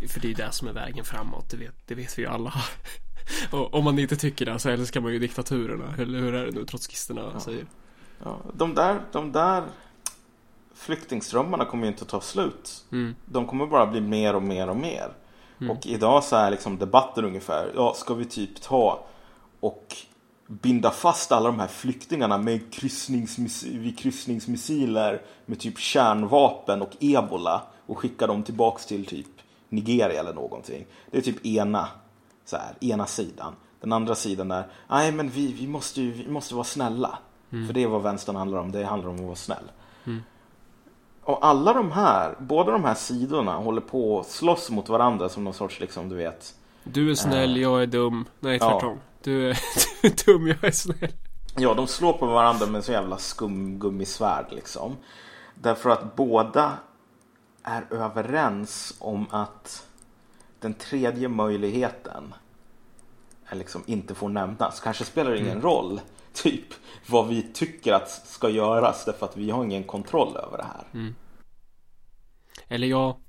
För 0.10 0.20
det 0.20 0.28
är 0.28 0.30
ju 0.30 0.36
det 0.36 0.52
som 0.52 0.68
är 0.68 0.74
vägen 0.74 1.06
framåt, 1.06 1.50
det 1.50 1.58
vet, 1.58 1.76
det 1.86 1.96
vet 1.96 2.18
vi 2.18 2.22
ju 2.22 2.28
alla. 2.28 2.54
och 3.52 3.74
om 3.74 3.84
man 3.84 4.00
inte 4.00 4.16
tycker 4.16 4.46
det 4.46 4.60
så 4.60 4.70
älskar 4.70 5.02
man 5.02 5.14
ju 5.14 5.20
diktaturerna, 5.20 5.94
eller 5.98 6.20
hur 6.20 6.34
är 6.34 6.46
det 6.46 6.52
nu 6.52 6.66
trotskisterna 6.66 7.32
ja. 7.34 7.40
säger? 7.40 7.66
Ja, 8.24 8.40
de 8.54 8.76
där, 8.76 9.02
de 9.12 9.32
där 9.32 9.64
flyktingströmmarna 10.76 11.66
kommer 11.66 11.84
ju 11.84 11.92
inte 11.92 12.04
att 12.04 12.10
ta 12.10 12.22
slut. 12.22 12.86
Mm. 12.92 13.16
De 13.26 13.48
kommer 13.48 13.68
bara 13.68 13.86
bli 13.86 14.02
mer 14.02 14.36
och 14.36 14.44
mer 14.44 14.70
och 14.70 14.78
mer. 14.78 15.14
Mm. 15.60 15.72
Och 15.72 15.86
idag 15.86 16.24
så 16.24 16.36
är 16.36 16.52
liksom 16.52 16.78
debatten 16.78 17.26
ungefär, 17.26 17.72
ja 17.76 17.94
ska 17.94 18.14
vi 18.14 18.26
typ 18.26 18.62
ta 18.62 19.06
och 19.60 19.96
binda 20.48 20.92
fast 20.92 21.32
alla 21.32 21.50
de 21.50 21.60
här 21.60 21.68
flyktingarna 21.68 22.38
med 22.38 22.74
kryssningsmiss 22.74 23.64
vid 23.64 24.00
kryssningsmissiler 24.00 25.22
med 25.46 25.60
typ 25.60 25.78
kärnvapen 25.80 26.82
och 26.82 26.92
ebola 27.00 27.62
och 27.86 27.98
skicka 27.98 28.28
dem 28.28 28.44
tillbaks 28.44 28.86
till 28.86 29.06
typ 29.06 29.28
Nigeria 29.70 30.20
eller 30.20 30.34
någonting. 30.34 30.86
Det 31.12 31.18
är 31.18 31.22
typ 31.22 31.46
ena, 31.46 31.88
så 32.46 32.58
här, 32.58 32.74
ena 32.82 33.06
sidan. 33.06 33.56
Den 33.82 33.94
andra 33.94 34.16
sidan 34.16 34.52
är, 34.52 34.64
nej 34.88 35.12
men 35.12 35.30
vi, 35.30 35.54
vi, 35.54 35.68
måste, 35.68 36.02
ju, 36.02 36.12
vi 36.12 36.32
måste 36.32 36.56
vara 36.56 36.64
snälla. 36.64 37.18
För 37.68 37.74
det 37.74 37.84
är 37.84 37.88
vad 37.88 38.02
vänstern 38.04 38.36
handlar 38.36 38.60
om, 38.60 38.72
det 38.72 38.86
handlar 38.86 39.10
om 39.10 39.16
att 39.16 39.22
vara 39.26 39.36
snäll. 39.36 39.72
Och 41.24 41.46
alla 41.46 41.74
de 41.74 41.92
här, 41.92 42.36
båda 42.40 42.72
de 42.72 42.84
här 42.84 42.94
sidorna 42.94 43.56
håller 43.56 43.82
på 43.82 44.20
att 44.20 44.28
slåss 44.28 44.70
mot 44.70 44.90
varandra 44.90 45.30
som 45.30 45.44
någon 45.44 45.54
sorts, 45.54 45.80
liksom, 45.80 46.10
du 46.10 46.16
vet. 46.16 46.56
Du 46.84 47.12
är 47.12 47.16
snäll, 47.16 47.58
jag 47.58 47.82
är 47.82 47.88
dum. 47.88 48.26
Nej, 48.40 48.58
Ja. 48.62 48.96
Du, 49.24 49.50
är, 49.50 49.60
du 50.02 50.08
är 50.08 50.26
dum, 50.26 50.48
jag 50.48 50.64
är 50.64 50.72
snäll. 50.72 51.12
Ja, 51.56 51.74
de 51.74 51.88
slår 51.88 52.14
på 52.14 52.26
varandra 52.26 52.66
med 52.66 52.84
så 52.84 52.92
jävla 52.92 53.18
skumgummisvärd 53.18 54.46
liksom. 54.52 54.98
Därför 55.56 55.90
att 55.90 56.16
båda 56.16 56.78
är 57.64 57.94
överens 57.94 58.96
om 59.00 59.26
att 59.30 59.88
den 60.60 60.74
tredje 60.74 61.28
möjligheten 61.28 62.34
är 63.46 63.56
liksom 63.56 63.84
inte 63.86 64.16
får 64.16 64.30
nämnas. 64.30 64.80
Kanske 64.80 65.06
spelar 65.06 65.32
det 65.32 65.40
ingen 65.40 65.62
roll 65.62 66.02
typ 66.34 66.74
vad 67.08 67.28
vi 67.28 67.42
tycker 67.54 67.94
att 67.94 68.10
ska 68.10 68.50
göras 68.50 69.06
därför 69.06 69.26
att 69.26 69.38
vi 69.38 69.50
har 69.50 69.64
ingen 69.64 69.84
kontroll 69.84 70.38
över 70.38 70.58
det 70.58 70.64
här. 70.64 70.88
Eller 72.68 72.88
ja, 72.88 73.20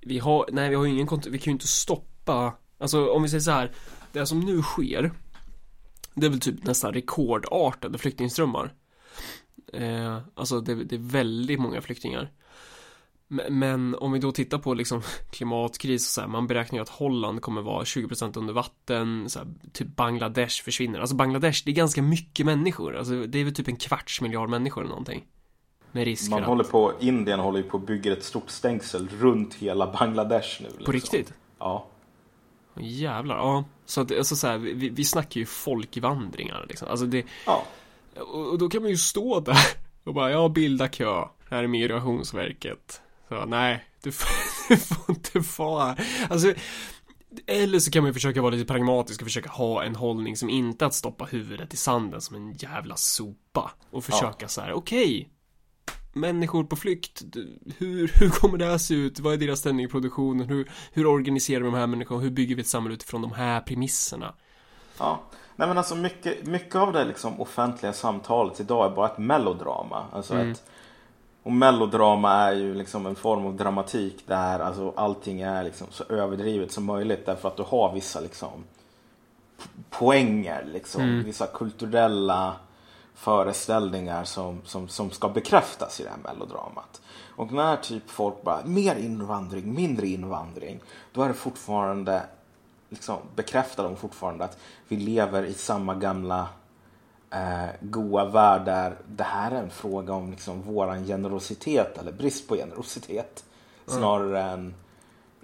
vi 0.00 0.18
har, 0.18 0.48
nej 0.52 0.68
vi 0.68 0.74
har 0.74 0.86
ingen 0.86 1.06
kontroll, 1.06 1.32
vi 1.32 1.38
kan 1.38 1.50
ju 1.50 1.52
inte 1.52 1.66
stoppa 1.66 2.52
Alltså 2.78 3.10
om 3.10 3.22
vi 3.22 3.28
säger 3.28 3.40
så 3.40 3.50
här 3.50 3.70
Det 4.12 4.26
som 4.26 4.40
nu 4.40 4.62
sker 4.62 5.12
Det 6.16 6.26
är 6.26 6.30
väl 6.30 6.40
typ 6.40 6.64
nästan 6.64 6.92
rekordartade 6.92 7.98
flyktingströmmar 7.98 8.74
eh, 9.72 10.18
Alltså 10.34 10.60
det, 10.60 10.74
det 10.74 10.96
är 10.96 11.10
väldigt 11.10 11.60
många 11.60 11.80
flyktingar 11.80 12.32
men, 13.28 13.58
men 13.58 13.94
om 13.94 14.12
vi 14.12 14.18
då 14.18 14.32
tittar 14.32 14.58
på 14.58 14.74
liksom 14.74 15.02
klimatkris 15.30 16.06
och 16.06 16.10
så 16.10 16.20
här, 16.20 16.28
man 16.28 16.46
beräknar 16.46 16.78
ju 16.78 16.82
att 16.82 16.88
Holland 16.88 17.42
kommer 17.42 17.62
vara 17.62 17.84
20% 17.84 18.38
under 18.38 18.54
vatten, 18.54 19.30
så 19.30 19.38
här, 19.38 19.48
typ 19.72 19.96
Bangladesh 19.96 20.62
försvinner. 20.62 21.00
Alltså 21.00 21.16
Bangladesh, 21.16 21.62
det 21.64 21.70
är 21.70 21.74
ganska 21.74 22.02
mycket 22.02 22.46
människor. 22.46 22.96
Alltså 22.96 23.26
det 23.26 23.38
är 23.38 23.44
väl 23.44 23.54
typ 23.54 23.68
en 23.68 23.76
kvarts 23.76 24.20
miljard 24.20 24.48
människor 24.48 24.80
eller 24.80 24.90
någonting. 24.90 25.24
Med 25.92 26.04
risk 26.04 26.30
Man 26.30 26.42
håller 26.42 26.64
på, 26.64 26.92
Indien 27.00 27.40
håller 27.40 27.58
ju 27.58 27.64
på 27.64 27.76
att 27.76 27.86
bygga 27.86 28.12
ett 28.12 28.24
stort 28.24 28.50
stängsel 28.50 29.08
runt 29.08 29.54
hela 29.54 29.92
Bangladesh 29.92 30.62
nu. 30.62 30.68
På 30.84 30.92
liksom. 30.92 30.92
riktigt? 30.92 31.34
Ja. 31.58 31.86
Jävlar, 32.80 33.36
ja. 33.36 33.64
Så 33.86 34.00
att, 34.00 34.18
alltså 34.18 34.36
så 34.36 34.46
här, 34.46 34.58
vi, 34.58 34.88
vi 34.88 35.04
snackar 35.04 35.40
ju 35.40 35.46
folkvandringar 35.46 36.66
liksom. 36.68 36.88
Alltså 36.88 37.06
det, 37.06 37.26
ja. 37.46 37.64
och, 38.16 38.46
och 38.46 38.58
då 38.58 38.68
kan 38.68 38.82
man 38.82 38.90
ju 38.90 38.96
stå 38.96 39.40
där 39.40 39.58
och 40.04 40.14
bara, 40.14 40.30
ja, 40.30 40.48
bilda 40.48 40.88
kö. 40.88 41.24
Här 41.50 41.62
är 41.62 41.66
Migrationsverket. 41.66 43.00
Så, 43.28 43.44
nej, 43.44 43.84
du 44.02 44.12
får, 44.12 44.28
du 44.68 44.76
får 44.76 45.14
inte 45.14 45.42
vara 45.58 45.96
Alltså, 46.30 46.54
eller 47.46 47.78
så 47.78 47.90
kan 47.90 48.02
man 48.02 48.08
ju 48.08 48.14
försöka 48.14 48.42
vara 48.42 48.54
lite 48.54 48.72
pragmatisk 48.72 49.20
och 49.20 49.26
försöka 49.26 49.50
ha 49.50 49.84
en 49.84 49.96
hållning 49.96 50.36
som 50.36 50.50
inte 50.50 50.86
att 50.86 50.94
stoppa 50.94 51.24
huvudet 51.24 51.74
i 51.74 51.76
sanden 51.76 52.20
som 52.20 52.36
en 52.36 52.52
jävla 52.52 52.96
sopa. 52.96 53.72
Och 53.90 54.04
försöka 54.04 54.48
så 54.48 54.60
här, 54.60 54.72
okej. 54.72 55.28
Människor 56.16 56.64
på 56.64 56.76
flykt, 56.76 57.22
hur, 57.78 58.12
hur 58.20 58.30
kommer 58.30 58.58
det 58.58 58.64
här 58.64 58.78
se 58.78 58.94
ut? 58.94 59.20
Vad 59.20 59.32
är 59.32 59.36
deras 59.36 59.58
ställning 59.58 59.84
i 59.86 59.88
produktionen? 59.88 60.48
Hur, 60.48 60.70
hur 60.92 61.06
organiserar 61.06 61.60
vi 61.60 61.64
de 61.66 61.74
här 61.74 61.86
människorna? 61.86 62.20
Hur 62.20 62.30
bygger 62.30 62.54
vi 62.54 62.60
ett 62.60 62.66
samhälle 62.68 62.94
utifrån 62.94 63.22
de 63.22 63.32
här 63.32 63.60
premisserna? 63.60 64.34
Ja, 64.98 65.20
nej 65.56 65.68
men 65.68 65.78
alltså 65.78 65.94
mycket, 65.94 66.46
mycket 66.46 66.76
av 66.76 66.92
det 66.92 67.04
liksom 67.04 67.40
offentliga 67.40 67.92
samtalet 67.92 68.60
idag 68.60 68.90
är 68.92 68.96
bara 68.96 69.06
ett 69.06 69.18
melodrama. 69.18 70.04
Alltså 70.12 70.34
Mm. 70.34 70.50
ett, 70.50 70.62
och 71.42 71.52
melodrama 71.52 72.32
är 72.32 72.52
ju 72.52 72.74
liksom 72.74 73.06
en 73.06 73.14
form 73.16 73.46
av 73.46 73.56
dramatik 73.56 74.22
där 74.26 74.58
alltså 74.58 74.92
allting 74.96 75.40
är 75.40 75.64
liksom 75.64 75.86
så 75.90 76.04
överdrivet 76.04 76.72
som 76.72 76.84
möjligt 76.84 77.26
därför 77.26 77.48
att 77.48 77.56
du 77.56 77.62
har 77.62 77.92
vissa 77.94 78.20
liksom 78.20 78.50
poänger 79.90 80.64
liksom, 80.72 81.02
Mm. 81.02 81.24
vissa 81.24 81.46
kulturella 81.46 82.56
föreställningar 83.16 84.24
som, 84.24 84.60
som, 84.64 84.88
som 84.88 85.10
ska 85.10 85.28
bekräftas 85.28 86.00
i 86.00 86.02
det 86.02 86.10
här 86.10 86.34
melodramat. 86.34 87.02
Och 87.36 87.52
när 87.52 87.76
typ 87.76 88.10
folk 88.10 88.42
bara, 88.42 88.64
mer 88.64 88.96
invandring, 88.96 89.74
mindre 89.74 90.06
invandring, 90.06 90.80
då 91.12 91.22
är 91.22 91.28
det 91.28 91.34
fortfarande 91.34 92.22
liksom, 92.88 93.18
bekräftar 93.36 93.84
de 93.84 93.96
fortfarande 93.96 94.44
att 94.44 94.58
vi 94.88 94.96
lever 94.96 95.42
i 95.42 95.54
samma 95.54 95.94
gamla 95.94 96.48
eh, 97.30 97.66
goa 97.80 98.24
värld 98.24 98.64
där 98.64 98.96
det 99.06 99.24
här 99.24 99.50
är 99.50 99.62
en 99.62 99.70
fråga 99.70 100.12
om 100.12 100.30
liksom, 100.30 100.62
våran 100.62 101.06
generositet 101.06 101.98
eller 101.98 102.12
brist 102.12 102.48
på 102.48 102.56
generositet. 102.56 103.44
Snarare 103.86 104.42
än 104.42 104.74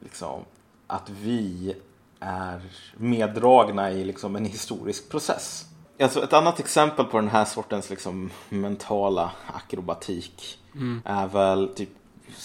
liksom, 0.03 0.41
att 0.87 1.11
vi 1.11 1.77
är 2.21 2.61
meddragna 2.97 3.91
i 3.91 4.05
liksom, 4.05 4.37
en 4.37 4.45
historisk 4.45 5.11
process. 5.11 5.67
Alltså, 6.01 6.25
ett 6.25 6.33
annat 6.33 6.61
exempel 6.61 7.05
på 7.05 7.17
den 7.17 7.29
här 7.29 7.45
sortens 7.45 7.91
liksom, 7.91 8.31
mentala 8.49 9.31
akrobatik 9.47 10.59
är 11.05 11.27
väl 11.27 11.69
typ 11.69 11.89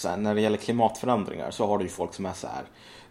här, 0.05 0.17
när 0.17 0.35
det 0.35 0.41
gäller 0.41 0.57
klimatförändringar 0.57 1.51
så 1.51 1.67
har 1.67 1.77
du 1.77 1.83
ju 1.83 1.89
folk 1.89 2.13
som 2.13 2.25
är 2.25 2.33
så 2.33 2.47
här. 2.47 2.63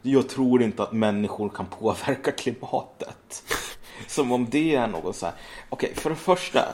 Jag 0.02 0.28
tror 0.28 0.62
inte 0.62 0.82
att 0.82 0.92
människor 0.92 1.48
kan 1.48 1.66
påverka 1.66 2.32
klimatet. 2.32 3.42
Som 4.06 4.32
om 4.32 4.46
det 4.50 4.74
är 4.74 4.86
något 4.86 5.16
så 5.16 5.26
här. 5.26 5.34
Okej, 5.68 5.94
för 5.94 6.10
det 6.10 6.16
första, 6.16 6.68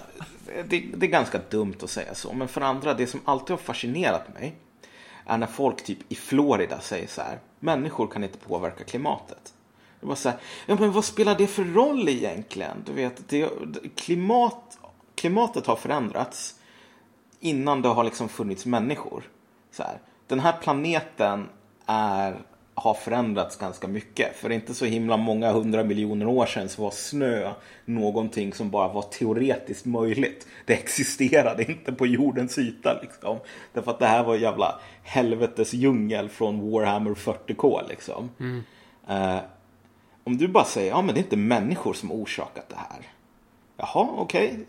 det, 0.69 0.85
det 0.97 1.07
är 1.07 1.11
ganska 1.11 1.41
dumt 1.51 1.77
att 1.83 1.91
säga 1.91 2.15
så. 2.15 2.33
Men 2.33 2.49
för 2.49 2.61
det 2.61 2.67
andra, 2.67 2.95
det 2.95 3.07
som 3.07 3.21
alltid 3.25 3.51
har 3.51 3.59
fascinerat 3.59 4.35
mig 4.35 4.55
är 5.27 5.39
när 5.39 5.47
folk 5.47 5.85
typ 5.85 5.99
i 6.09 6.15
Florida 6.15 6.81
säger 6.81 7.07
så 7.07 7.23
här. 7.23 7.39
Människor 7.61 8.07
kan 8.07 8.25
inte 8.25 8.39
påverka 8.39 8.85
klimatet. 8.85 9.55
Det 10.03 10.09
var 10.09 10.15
så 10.15 10.29
här, 10.29 10.39
ja 10.67 10.77
men 10.81 10.93
vad 10.93 11.05
spelar 11.05 11.35
det 11.35 11.47
för 11.47 11.65
roll 11.65 12.09
egentligen? 12.09 12.83
Du 12.87 12.93
vet, 12.93 13.29
det, 13.29 13.49
klimat, 13.97 14.79
klimatet 15.15 15.67
har 15.67 15.77
förändrats 15.77 16.55
innan 17.41 17.83
det 17.83 17.89
har 17.89 18.05
liksom 18.05 18.29
funnits 18.29 18.67
människor. 18.67 19.23
Så 19.71 19.83
här, 19.83 19.99
den 20.27 20.41
här 20.41 20.53
planeten 20.53 21.49
är, 21.87 22.37
har 22.75 22.95
förändrats 22.95 23.57
ganska 23.57 23.89
mycket. 23.89 24.37
För 24.37 24.51
inte 24.51 24.75
så 24.75 24.85
himla 24.85 25.17
många 25.17 25.53
hundra 25.53 25.85
miljoner 25.85 26.27
år 26.27 26.47
sedan 26.47 26.69
så 26.69 26.83
var 26.83 26.91
snö 26.91 27.53
någonting 27.85 28.53
som 28.53 28.71
bara 28.71 28.89
var 28.89 29.03
teoretiskt 29.03 29.87
möjligt. 29.87 30.47
Det 30.67 30.73
existerade 30.73 31.65
inte 31.65 31.93
på 31.93 32.07
jordens 32.07 32.59
yta 32.59 33.01
liksom. 33.03 33.39
Därför 33.73 33.91
att 33.91 33.99
det 33.99 34.07
här 34.07 34.25
var 34.25 34.37
jävla 34.37 34.81
helvetes 35.03 35.73
djungel 35.73 36.29
från 36.29 36.71
Warhammer 36.71 37.15
40K 37.15 37.89
liksom. 37.89 38.31
Eh, 39.09 39.39
om 40.25 40.37
du 40.37 40.49
bara 40.49 40.65
säger, 40.65 40.91
ja 40.91 41.03
men 41.03 41.15
det 41.15 41.21
är 41.21 41.23
inte 41.23 41.37
människor 41.37 41.93
som 41.93 42.13
orsakat 42.13 42.69
det 42.69 42.77
här. 42.77 43.09
Jaha, 43.77 44.09
okej. 44.17 44.67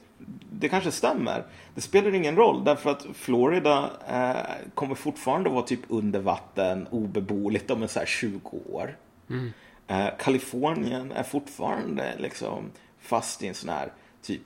Det 0.51 0.69
kanske 0.69 0.91
stämmer. 0.91 1.43
Det 1.75 1.81
spelar 1.81 2.13
ingen 2.13 2.35
roll 2.35 2.63
därför 2.63 2.89
att 2.89 3.05
Florida 3.13 3.89
eh, 4.07 4.67
kommer 4.73 4.95
fortfarande 4.95 5.49
vara 5.49 5.63
typ 5.63 5.79
under 5.87 6.19
vatten, 6.19 6.87
obeboeligt 6.91 7.71
om 7.71 7.81
en 7.81 7.87
så 7.87 7.99
här 7.99 8.05
20 8.05 8.61
år. 8.71 8.97
Eh, 9.87 10.07
Kalifornien 10.19 11.11
är 11.11 11.23
fortfarande 11.23 12.13
liksom 12.17 12.71
fast 12.99 13.43
i 13.43 13.47
en 13.47 13.53
sån 13.53 13.69
här 13.69 13.91
typ 14.21 14.41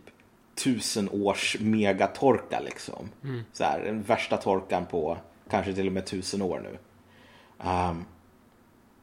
tusen 0.56 1.10
års 1.10 1.58
megatorka 1.60 2.60
liksom. 2.60 3.10
Så 3.54 3.64
här, 3.64 3.84
den 3.86 4.02
värsta 4.02 4.38
torkan 4.38 4.86
på 4.86 5.18
kanske 5.50 5.74
till 5.74 5.88
och 5.88 5.94
med 5.94 6.06
tusen 6.06 6.42
år 6.42 6.60
nu. 6.64 6.78
Ehm, 7.70 8.06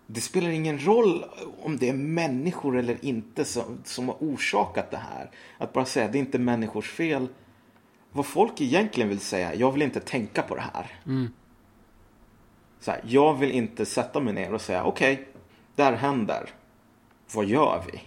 det 0.07 0.21
spelar 0.21 0.51
ingen 0.51 0.87
roll 0.87 1.25
om 1.63 1.77
det 1.77 1.89
är 1.89 1.95
människor 1.95 2.79
eller 2.79 3.05
inte 3.05 3.45
som, 3.45 3.79
som 3.85 4.09
har 4.09 4.17
orsakat 4.21 4.91
det 4.91 4.97
här. 4.97 5.31
Att 5.59 5.73
bara 5.73 5.85
säga 5.85 6.09
det 6.09 6.19
är 6.19 6.21
inte 6.21 6.39
människors 6.39 6.91
fel. 6.91 7.29
Vad 8.13 8.27
folk 8.27 8.61
egentligen 8.61 9.09
vill 9.09 9.21
säga, 9.21 9.55
jag 9.55 9.73
vill 9.73 9.83
inte 9.83 10.01
tänka 10.01 10.43
på 10.43 10.55
det 10.55 10.65
här. 10.75 10.93
Så 12.81 12.91
här 12.91 13.01
jag 13.05 13.35
vill 13.35 13.51
inte 13.51 13.87
sätta 13.87 14.21
mig 14.21 14.35
ner 14.35 14.55
och 14.55 14.61
säga 14.61 14.85
okej, 14.85 15.29
det 15.75 15.83
här 15.83 15.93
händer. 15.93 16.51
Vad 17.35 17.45
gör? 17.45 17.83
Vi 17.93 18.01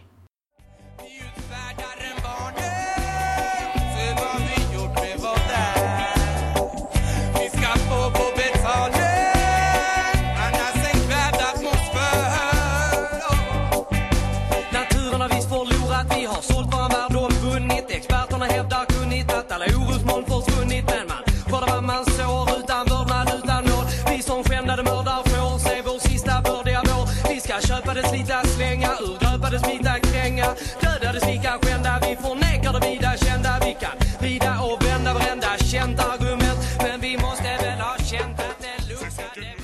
slita, 28.10 28.44
slänga, 28.56 28.92
urgröpa 29.08 29.50
det, 29.50 29.60
smita, 29.60 30.00
kränga. 30.00 30.48
Dödade, 30.82 31.20
vi 31.28 31.36
skända 31.62 31.88
ända 31.88 32.08
vi 32.08 32.16
förnekar 32.16 32.74
det 32.80 32.90
vida 32.90 33.18
kända. 33.18 33.60
Vi 33.66 33.74
kan 33.82 33.96
vrida 34.22 34.62
och 34.62 34.86
vända 34.86 35.14
varenda 35.14 35.58
känt 35.58 36.00
argument 36.00 36.60
Men 36.80 37.00
vi 37.02 37.18
måste 37.18 37.44
väl 37.44 37.80
ha 37.80 37.98
känt 37.98 38.40
att 38.40 38.60
det 38.60 38.90
luktade 38.90 39.56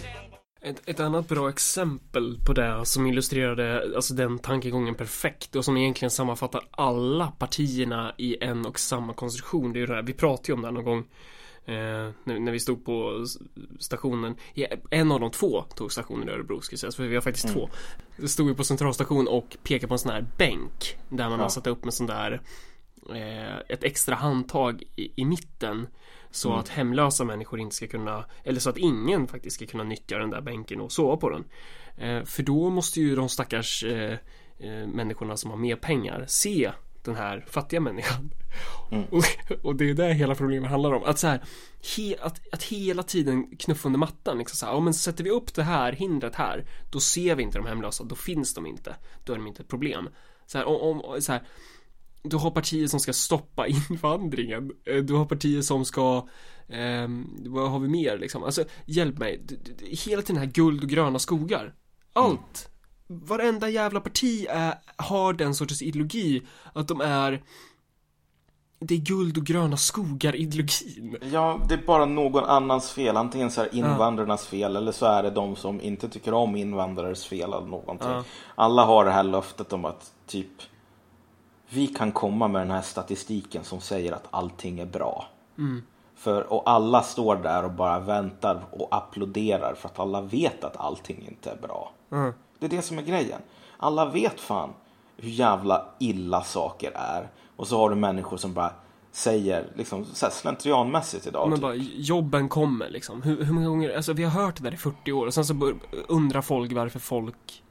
Ett, 0.62 0.90
ett 0.90 1.00
annat 1.00 1.28
bra 1.28 1.50
exempel 1.50 2.38
på 2.46 2.54
det 2.54 2.86
som 2.86 3.08
illustrerade 3.08 3.84
alltså 3.96 4.14
den 4.14 4.40
tankegången 4.40 4.96
perfekt 4.96 5.56
och 5.56 5.66
som 5.66 5.78
egentligen 5.78 6.12
sammanfattar 6.12 6.62
alla 6.72 7.28
partierna 7.28 8.14
i 8.18 8.44
en 8.44 8.66
och 8.66 8.80
samma 8.80 9.14
konstruktion. 9.14 9.74
Det 9.74 9.78
är 9.78 9.82
ju 9.82 9.88
det 9.88 9.96
här, 9.96 10.04
vi 10.04 10.14
pratade 10.14 10.48
ju 10.48 10.54
om 10.54 10.62
det 10.62 10.68
här 10.68 10.74
någon 10.74 10.86
gång 10.86 11.04
eh, 11.66 11.76
när, 12.24 12.40
när 12.40 12.52
vi 12.52 12.60
stod 12.60 12.86
på 12.86 13.26
stationen. 13.80 14.36
En 14.90 15.12
av 15.12 15.20
de 15.20 15.32
två 15.32 15.62
tog 15.76 15.92
stationen 15.92 16.30
i 16.30 16.32
Örebro 16.32 16.62
ska 16.62 16.78
sägas, 16.78 16.96
för 16.96 17.04
vi 17.04 17.16
har 17.16 17.22
faktiskt 17.22 17.48
två. 17.54 17.70
Det 18.18 18.28
stod 18.28 18.48
vi 18.48 18.54
på 18.54 18.64
centralstation 18.64 19.28
och 19.28 19.58
pekade 19.64 19.88
på 19.88 19.94
en 19.94 20.00
sån 20.00 20.12
här 20.12 20.26
bänk 20.38 20.98
där 21.10 21.30
man 21.30 21.40
Ja. 21.40 21.46
har 21.46 21.50
satt 21.50 21.68
upp 21.68 21.84
med 21.84 21.94
sån 21.94 22.08
där 22.08 22.42
eh, 23.10 23.58
ett 23.70 23.84
extra 23.84 24.16
handtag 24.16 24.84
i, 24.96 25.12
i 25.16 25.26
mitten 25.26 25.88
så 26.32 26.54
att 26.54 26.70
hemlösa 26.70 27.24
människor 27.24 27.60
inte 27.60 27.76
ska 27.76 27.88
kunna 27.88 28.26
eller 28.44 28.60
så 28.60 28.70
att 28.70 28.78
ingen 28.78 29.28
faktiskt 29.28 29.56
ska 29.56 29.66
kunna 29.66 29.84
nyttja 29.84 30.18
den 30.18 30.30
där 30.30 30.42
bänken 30.42 30.82
och 30.82 30.92
sova 30.92 31.18
på 31.18 31.30
den. 31.30 31.44
Eh, 31.98 32.24
för 32.26 32.44
då 32.44 32.70
måste 32.70 33.00
ju 33.02 33.16
de 33.16 33.30
stackars 33.30 33.84
eh, 33.84 34.18
eh, 34.60 34.88
människorna 34.88 35.38
som 35.38 35.52
har 35.52 35.58
mer 35.58 35.76
pengar 35.76 36.26
se 36.28 36.72
den 37.04 37.16
här 37.16 37.46
fattiga 37.48 37.80
människan. 37.80 38.34
Och, 39.10 39.26
och 39.66 39.76
det 39.76 39.90
är 39.90 39.94
det 39.94 40.14
hela 40.14 40.36
problemet 40.36 40.70
handlar 40.70 40.94
om. 40.94 41.04
Att 41.04 41.20
så 41.20 41.28
här, 41.28 41.44
he, 41.98 42.16
att, 42.22 42.54
att 42.54 42.64
hela 42.64 43.04
tiden 43.04 43.58
knuffa 43.58 43.88
under 43.88 44.00
mattan. 44.00 44.38
Liksom 44.38 44.56
så 44.56 44.66
här, 44.66 44.74
ja, 44.74 44.80
men 44.80 44.94
sätter 44.94 45.24
vi 45.24 45.30
upp 45.30 45.54
det 45.54 45.64
här 45.64 45.92
hindret 45.92 46.36
här, 46.36 46.66
då 46.92 47.00
ser 47.00 47.36
vi 47.36 47.44
inte 47.44 47.58
de 47.58 47.68
hemlösa, 47.68 48.04
då 48.04 48.16
finns 48.16 48.54
de 48.54 48.66
inte. 48.66 48.96
Då 49.24 49.34
är 49.34 49.38
de 49.38 49.48
inte 49.48 49.62
ett 49.62 49.70
problem. 49.70 50.10
Så 50.46 50.58
här, 50.58 50.66
om, 50.66 51.02
om, 51.02 51.22
så 51.22 51.32
här, 51.32 51.42
du 52.24 52.38
har 52.38 52.52
partier 52.52 52.88
som 52.88 53.00
ska 53.00 53.14
stoppa 53.14 53.68
invandringen. 53.90 54.72
Eh, 54.86 54.98
Du 54.98 55.14
har 55.14 55.26
partier 55.26 55.62
som 55.62 55.86
ska 55.86 56.28
ehm, 56.70 57.28
Vad 57.46 57.72
har 57.72 57.80
vi 57.80 57.88
mer 57.88 58.18
liksom? 58.18 58.44
Alltså 58.44 58.64
hjälp 58.86 59.18
mig. 59.18 59.46
Hela 59.82 60.22
tiden 60.22 60.38
här 60.42 60.46
guld 60.46 60.84
och 60.84 60.90
gröna 60.90 61.20
skogar. 61.20 61.76
Allt. 62.14 62.70
Varenda 63.14 63.70
jävla 63.70 64.00
parti 64.00 64.46
är, 64.50 64.76
har 64.96 65.34
den 65.34 65.56
sortens 65.56 65.82
ideologi. 65.82 66.42
Att 66.74 66.88
de 66.88 67.02
är 67.02 67.44
Det 68.80 68.94
är 68.94 69.00
guld 69.00 69.38
och 69.38 69.46
gröna 69.46 69.78
skogar 69.78 70.36
ideologin. 70.36 71.18
Ja, 71.32 71.60
det 71.70 71.74
är 71.74 71.86
bara 71.86 72.06
någon 72.06 72.44
annans 72.44 72.92
fel. 72.92 73.18
Antingen 73.18 73.52
så 73.52 73.62
är 73.62 73.76
invandrarnas 73.76 74.48
fel 74.48 74.76
eller 74.76 74.92
så 74.92 75.06
är 75.06 75.24
det 75.24 75.30
de 75.30 75.56
som 75.56 75.82
inte 75.82 76.10
tycker 76.10 76.34
om 76.34 76.56
invandrares 76.56 77.26
fel 77.26 77.54
eller 77.54 77.68
någonting. 77.68 78.10
Ja. 78.10 78.24
Alla 78.56 78.86
har 78.86 79.06
det 79.06 79.12
här 79.12 79.24
löftet 79.24 79.74
om 79.74 79.86
att 79.86 80.12
typ 80.28 80.62
vi 81.70 81.88
kan 81.88 82.12
komma 82.12 82.48
med 82.48 82.62
den 82.62 82.72
här 82.72 82.82
statistiken 82.82 83.64
som 83.64 83.82
säger 83.82 84.12
att 84.12 84.28
allting 84.30 84.80
är 84.80 84.86
bra. 84.86 85.28
För, 86.16 86.54
och 86.54 86.70
alla 86.70 87.02
står 87.02 87.36
där 87.36 87.66
och 87.66 87.72
bara 87.72 88.00
väntar 88.00 88.66
och 88.72 88.88
applåderar 88.92 89.74
för 89.74 89.90
att 89.90 90.00
alla 90.00 90.22
vet 90.22 90.64
att 90.64 90.78
allting 90.78 91.28
inte 91.28 91.52
är 91.52 91.56
bra. 91.56 91.92
Det 92.64 92.76
är 92.76 92.78
det 92.78 92.82
som 92.82 92.98
är 92.98 93.02
grejen. 93.02 93.42
Alla 93.78 94.06
vet 94.06 94.40
fan 94.40 94.74
hur 95.18 95.30
jävla 95.30 95.86
illa 96.00 96.44
saker 96.44 96.92
är. 96.96 97.30
Och 97.56 97.68
så 97.68 97.78
har 97.78 97.90
du 97.90 97.96
människor 97.96 98.38
som 98.38 98.54
bara 98.54 98.74
säger 99.12 99.68
liksom 99.76 100.06
så 100.06 100.26
här 100.26 100.34
slentrianmässigt 100.34 101.28
idag. 101.28 101.50
Men 101.50 101.58
typ. 101.58 101.62
bara 101.62 101.76
jobben 101.96 102.50
kommer 102.50 102.90
liksom. 102.90 103.22
Hur, 103.22 103.44
hur 103.44 103.54
många 103.54 103.68
gånger, 103.68 103.96
alltså 103.96 104.14
vi 104.14 104.24
har 104.24 104.32
hört 104.32 104.58
det 104.58 104.64
där 104.64 104.74
i 104.74 104.78
40 104.78 105.12
år 105.12 105.26
och 105.26 105.34
sen 105.34 105.46
så 105.46 105.74
undrar 106.08 106.42
folk 106.42 106.72
varför 106.72 107.00
folk 107.00 107.64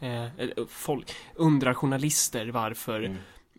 eh, 0.00 0.40
eller, 0.40 0.66
folk, 0.68 1.14
undrar 1.34 1.74
journalister 1.74 2.46
varför 2.46 3.04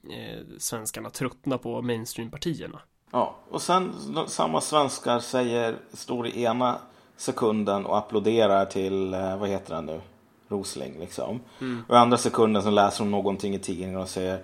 eh, 0.09 0.39
svenskarna 0.57 1.09
tröttnar 1.09 1.57
på 1.57 1.81
mainstreampartierna. 1.81 2.79
Ja, 3.11 3.35
och 3.49 3.61
sen 3.61 3.93
samma 4.27 4.61
svenskar 4.61 5.19
säger, 5.19 5.75
står 5.93 6.27
i 6.27 6.43
ena 6.43 6.79
sekunden 7.17 7.85
och 7.85 7.97
applåderar 7.97 8.65
till, 8.65 9.13
eh, 9.13 9.37
vad 9.37 9.49
heter 9.49 9.75
han 9.75 9.85
nu, 9.85 10.01
Rosling 10.47 10.99
liksom. 10.99 11.39
Och 11.87 11.95
i 11.95 11.97
andra 11.97 12.17
sekunden 12.17 12.63
så 12.63 12.69
läser 12.69 13.03
de 13.03 13.11
någonting 13.11 13.55
i 13.55 13.59
tidningen 13.59 13.99
och 13.99 14.09
säger 14.09 14.43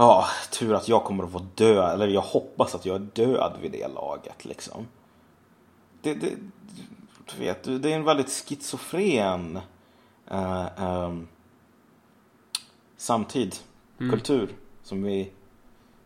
Ja, 0.00 0.26
tur 0.50 0.74
att 0.74 0.88
jag 0.88 1.04
kommer 1.04 1.24
att 1.24 1.32
vara 1.32 1.46
död, 1.54 1.94
eller 1.94 2.08
jag 2.08 2.20
hoppas 2.20 2.74
att 2.74 2.86
jag 2.86 2.94
är 2.94 3.08
död 3.14 3.52
vid 3.60 3.72
det 3.72 3.88
laget 3.88 4.44
liksom. 4.44 4.86
Det, 6.02 6.14
det, 6.14 6.34
du 7.32 7.44
vet, 7.44 7.82
det 7.82 7.92
är 7.92 7.96
en 7.96 8.04
väldigt 8.04 8.30
schizofren 8.30 9.58
eh, 10.30 10.66
ehm, 10.76 11.28
samtid, 12.96 13.56
kultur 13.98 14.48
som 14.82 15.02
vi 15.02 15.32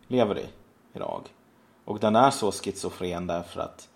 lever 0.07 0.39
i 0.39 0.45
idag. 0.93 1.21
Och 1.85 1.99
den 1.99 2.15
är 2.15 2.31
så 2.31 2.51
schizofren 2.51 3.27
därför 3.27 3.61
att 3.61 3.89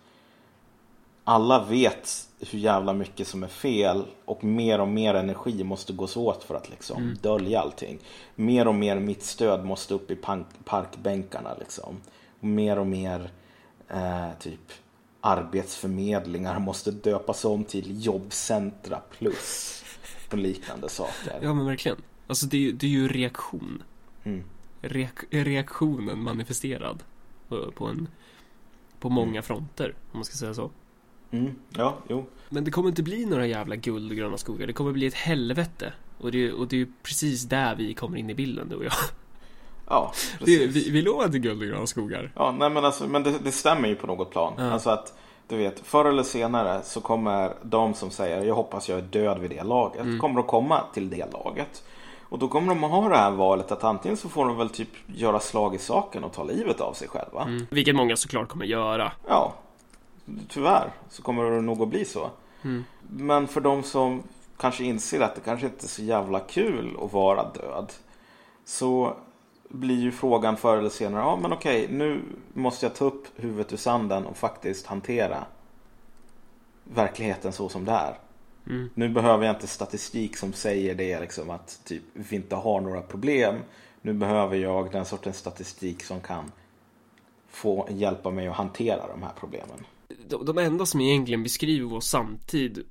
alla 1.28 1.64
vet 1.64 2.28
hur 2.50 2.58
jävla 2.58 2.92
mycket 2.92 3.28
som 3.28 3.42
är 3.42 3.48
fel 3.48 4.04
och 4.24 4.44
mer 4.44 4.80
och 4.80 4.88
mer 4.88 5.14
energi 5.14 5.64
måste 5.64 5.92
gås 5.92 6.16
åt 6.16 6.44
för 6.44 6.54
att 6.54 6.70
liksom 6.70 7.16
dölja 7.22 7.60
allting. 7.60 7.98
Mer 8.34 8.68
och 8.68 8.74
mer 8.74 8.98
mitt 9.00 9.22
stöd 9.22 9.64
måste 9.64 9.94
upp 9.94 10.10
i 10.10 10.16
parkbänkarna 10.64 11.54
liksom. 11.58 11.96
Mer 12.40 12.78
och 12.78 12.86
mer 12.86 13.30
eh, 13.88 14.28
typ 14.40 14.72
arbetsförmedlingar 15.20 16.58
måste 16.58 16.90
döpas 16.90 17.44
om 17.44 17.64
till 17.64 18.04
jobbcentra 18.04 19.00
plus 19.18 19.82
och 20.32 20.38
liknande 20.38 20.88
saker. 20.88 21.38
Ja 21.42 21.54
men 21.54 21.66
verkligen. 21.66 21.98
Alltså 22.26 22.46
det, 22.46 22.56
är 22.56 22.60
ju- 22.60 22.72
det 22.72 22.86
är 22.86 22.90
ju 22.90 23.08
reaktion. 23.08 23.82
Mm. 24.24 24.44
Reak, 24.80 25.14
reaktionen 25.30 26.22
manifesterad. 26.22 27.02
På, 27.48 27.72
på 27.72 27.86
en 27.86 28.08
på 29.00 29.08
många 29.10 29.42
fronter, 29.42 29.94
om 30.12 30.18
man 30.18 30.24
ska 30.24 30.36
säga 30.36 30.54
så. 30.54 30.70
Mm. 31.30 31.54
Ja, 31.70 31.94
jo. 32.08 32.26
Men 32.48 32.64
det 32.64 32.70
kommer 32.70 32.88
inte 32.88 33.02
bli 33.02 33.26
några 33.26 33.46
jävla 33.46 33.76
guld 33.76 34.10
och 34.10 34.16
gröna 34.16 34.36
skogar. 34.38 34.66
Det 34.66 34.72
kommer 34.72 34.92
bli 34.92 35.06
ett 35.06 35.14
helvete. 35.14 35.92
Och 36.20 36.32
det, 36.32 36.52
och 36.52 36.68
det 36.68 36.76
är 36.76 36.78
ju 36.78 36.92
precis 37.02 37.42
där 37.42 37.74
vi 37.74 37.94
kommer 37.94 38.18
in 38.18 38.30
i 38.30 38.34
bilden, 38.34 38.68
du 38.68 38.76
och 38.76 38.84
jag. 38.84 38.92
Ja, 39.88 40.12
Det, 40.38 40.44
precis. 40.44 40.76
vi, 40.86 40.90
vi 40.90 41.02
lovar 41.02 41.24
inte 41.24 41.38
guld 41.38 41.62
och 41.62 41.68
gröna 41.68 41.86
skogar. 41.86 42.32
Ja, 42.36 42.54
nej 42.58 42.70
men 42.70 42.84
alltså, 42.84 43.08
men 43.08 43.22
det, 43.22 43.34
det 43.44 43.52
stämmer 43.52 43.88
ju 43.88 43.94
på 43.94 44.06
något 44.06 44.30
plan. 44.30 44.52
Ja. 44.56 44.70
Alltså 44.70 44.90
att, 44.90 45.18
du 45.48 45.56
vet, 45.56 45.80
förr 45.80 46.04
eller 46.04 46.22
senare 46.22 46.80
så 46.84 47.00
kommer 47.00 47.52
de 47.62 47.94
som 47.94 48.10
säger 48.10 48.44
jag 48.44 48.54
hoppas 48.54 48.88
jag 48.88 48.98
är 48.98 49.02
död 49.02 49.38
vid 49.38 49.50
det 49.50 49.62
laget, 49.62 50.00
Mm. 50.00 50.18
kommer 50.18 50.40
att 50.40 50.46
komma 50.46 50.80
till 50.94 51.10
det 51.10 51.32
laget. 51.32 51.84
Och 52.30 52.38
då 52.38 52.48
kommer 52.48 52.68
de 52.74 52.84
att 52.84 52.90
ha 52.90 53.08
det 53.08 53.16
här 53.16 53.30
valet 53.30 53.72
att 53.72 53.84
antingen 53.84 54.16
så 54.16 54.28
får 54.28 54.46
de 54.46 54.56
väl 54.56 54.68
typ 54.70 54.88
göra 55.06 55.40
slag 55.40 55.74
i 55.74 55.78
saken 55.78 56.24
och 56.24 56.32
ta 56.32 56.44
livet 56.44 56.80
av 56.80 56.92
sig 56.92 57.08
själva. 57.08 57.42
Mm. 57.42 57.66
Vilket 57.70 57.94
många 57.96 58.16
såklart 58.16 58.48
kommer 58.48 58.64
göra. 58.64 59.12
Ja, 59.28 59.54
tyvärr 60.48 60.92
så 61.10 61.22
kommer 61.22 61.50
det 61.50 61.60
nog 61.60 61.82
att 61.82 61.88
bli 61.88 62.04
så. 62.04 62.30
Mm. 62.62 62.84
Men 63.10 63.48
för 63.48 63.60
de 63.60 63.82
som 63.82 64.22
kanske 64.56 64.84
inser 64.84 65.20
att 65.20 65.34
det 65.34 65.40
kanske 65.40 65.66
inte 65.66 65.86
är 65.86 65.88
så 65.88 66.02
jävla 66.02 66.40
kul 66.40 66.96
att 67.02 67.12
vara 67.12 67.50
död. 67.50 67.92
Så 68.64 69.16
blir 69.68 70.00
ju 70.00 70.12
frågan 70.12 70.56
förr 70.56 70.76
eller 70.76 70.88
senare, 70.88 71.22
ja 71.22 71.38
men 71.42 71.52
okej, 71.52 71.88
nu 71.90 72.22
måste 72.52 72.86
jag 72.86 72.94
ta 72.94 73.04
upp 73.04 73.26
huvudet 73.36 73.72
ur 73.72 73.76
sanden 73.76 74.26
och 74.26 74.36
faktiskt 74.36 74.86
hantera 74.86 75.44
verkligheten 76.84 77.52
så 77.52 77.68
som 77.68 77.84
det 77.84 77.92
är. 77.92 78.18
Mm. 78.66 78.90
Nu 78.94 79.08
behöver 79.08 79.46
jag 79.46 79.54
inte 79.54 79.66
statistik 79.66 80.36
som 80.36 80.52
säger 80.52 80.94
det 80.94 81.20
liksom 81.20 81.50
att 81.50 81.80
typ, 81.84 82.02
vi 82.12 82.36
inte 82.36 82.56
har 82.56 82.80
några 82.80 83.00
problem. 83.00 83.54
Nu 84.02 84.12
behöver 84.12 84.56
jag 84.56 84.92
den 84.92 85.04
sortens 85.04 85.36
statistik 85.36 86.02
som 86.04 86.20
kan 86.20 86.52
få 87.48 87.86
hjälpa 87.90 88.30
mig 88.30 88.48
att 88.48 88.56
hantera 88.56 89.06
de 89.06 89.22
här 89.22 89.32
problemen. 89.40 89.84
De, 90.28 90.58
enda 90.58 90.86
som 90.86 91.00
egentligen 91.00 91.42
beskriver 91.42 91.86
vår 91.86 92.00
samtid 92.00 92.84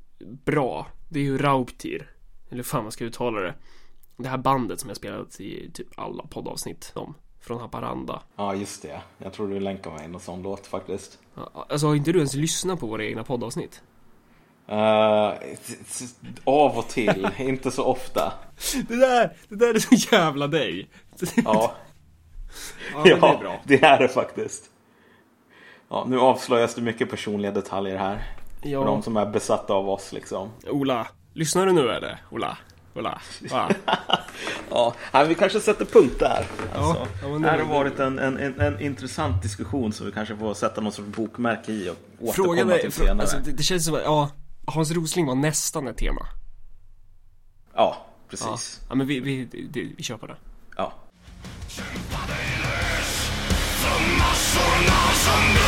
bra, 0.46 0.88
det 1.10 1.20
är 1.20 1.24
ju 1.24 1.38
Rauptir. 1.38 2.12
Eller 2.50 2.64
fan 2.64 2.84
man 2.84 2.92
ska 2.92 3.06
uttala 3.06 3.40
det. 3.42 3.54
Det 4.18 4.30
här 4.30 4.38
bandet 4.38 4.80
som 4.80 4.90
jag 4.90 4.98
spelat 4.98 5.40
i 5.40 5.72
typ 5.74 5.88
alla 5.96 6.24
poddavsnitt 6.24 6.92
om. 6.96 7.14
Från 7.40 7.60
Haparanda. 7.60 8.22
Ja, 8.36 8.56
just 8.56 8.82
det. 8.82 9.02
Jag 9.18 9.34
tror 9.34 9.48
du 9.48 9.60
länkar 9.60 9.92
mig 9.92 10.08
någon 10.08 10.22
sån 10.22 10.42
låt 10.42 10.68
faktiskt. 10.68 11.20
Ja, 11.36 11.66
Alltså 11.70 11.88
har 11.88 11.96
inte 11.96 12.12
du 12.12 12.20
ens 12.20 12.34
lyssnat 12.34 12.80
på 12.80 12.88
våra 12.88 13.06
egna 13.06 13.24
poddavsnitt? 13.24 13.82
Eh, 14.68 15.34
av 16.44 16.78
och 16.78 16.88
till, 16.88 17.28
inte 17.38 17.72
så 17.72 17.84
ofta. 17.84 18.34
Det 18.88 18.96
där, 18.96 19.38
det 19.50 19.56
där 19.56 19.74
är 19.74 19.80
så 19.80 20.16
jävla 20.16 20.48
dig. 20.48 20.90
Ja, 21.36 21.76
Ja, 22.94 22.96
men 22.96 23.04
det 23.04 23.12
är 23.12 23.18
ja 23.18 23.38
bra. 23.40 23.60
det 23.64 23.84
är 23.84 24.00
det 24.00 24.08
faktiskt. 24.08 24.70
Ja, 25.90 26.06
nu 26.08 26.20
avslöjas 26.20 26.76
det 26.76 26.82
mycket 26.82 27.10
personliga 27.10 27.52
detaljer 27.52 27.98
här. 27.98 28.24
Ja. 28.62 28.82
För 28.82 28.92
de 28.92 29.04
som 29.04 29.18
är 29.18 29.26
besatta 29.26 29.74
av 29.74 29.90
oss 29.90 30.14
liksom. 30.14 30.50
Ola, 30.68 31.08
lyssnar 31.34 31.66
du 31.66 31.72
nu 31.72 31.92
eller? 31.92 32.22
Ola? 32.32 32.58
Ola? 32.96 33.22
Va? 33.52 33.70
ja, 35.12 35.24
vi 35.28 35.36
kanske 35.36 35.60
sätter 35.60 35.86
punkt 35.86 36.16
där. 36.20 36.46
Alltså, 36.76 37.08
ja, 37.22 37.28
det 37.28 37.50
här 37.50 37.60
har 37.60 37.74
varit 37.74 38.00
en, 38.00 38.20
en, 38.20 38.38
en, 38.38 38.62
en, 38.62 38.82
intressant 38.82 39.42
diskussion 39.42 39.94
som 39.94 40.06
vi 40.06 40.12
kanske 40.12 40.38
får 40.38 40.54
sätta 40.54 40.82
någon 40.82 40.92
sorts 40.92 41.08
bokmärke 41.08 41.72
i 41.72 41.90
och 41.90 41.96
återkomma 42.20 42.34
Frågan 42.34 42.72
är, 42.72 42.78
till 42.78 42.92
senare. 42.92 43.22
Alltså, 43.22 43.38
det, 43.46 43.52
det, 43.52 43.64
känns 43.64 43.86
som 43.86 43.96
att, 43.96 44.02
ja, 44.04 44.30
Hans 44.66 44.92
Rosling 44.92 45.26
var 45.26 45.36
nästan 45.36 45.88
ett 45.88 45.98
tema. 45.98 46.28
Ja, 47.74 48.06
precis. 48.30 48.80
Ja, 48.82 48.86
ja 48.90 48.96
men 48.96 49.08
vi, 49.08 49.20
vi, 49.20 49.48
vi, 49.52 49.94
vi 49.98 50.04
kör 50.04 50.18
på 50.18 50.28
det. 50.28 50.36
Ja. 50.78 50.94
Kämpa 51.68 52.28
dig 52.28 52.48
lös, 52.64 53.30
för 53.82 54.18
massorna 54.20 55.12
som 55.14 55.67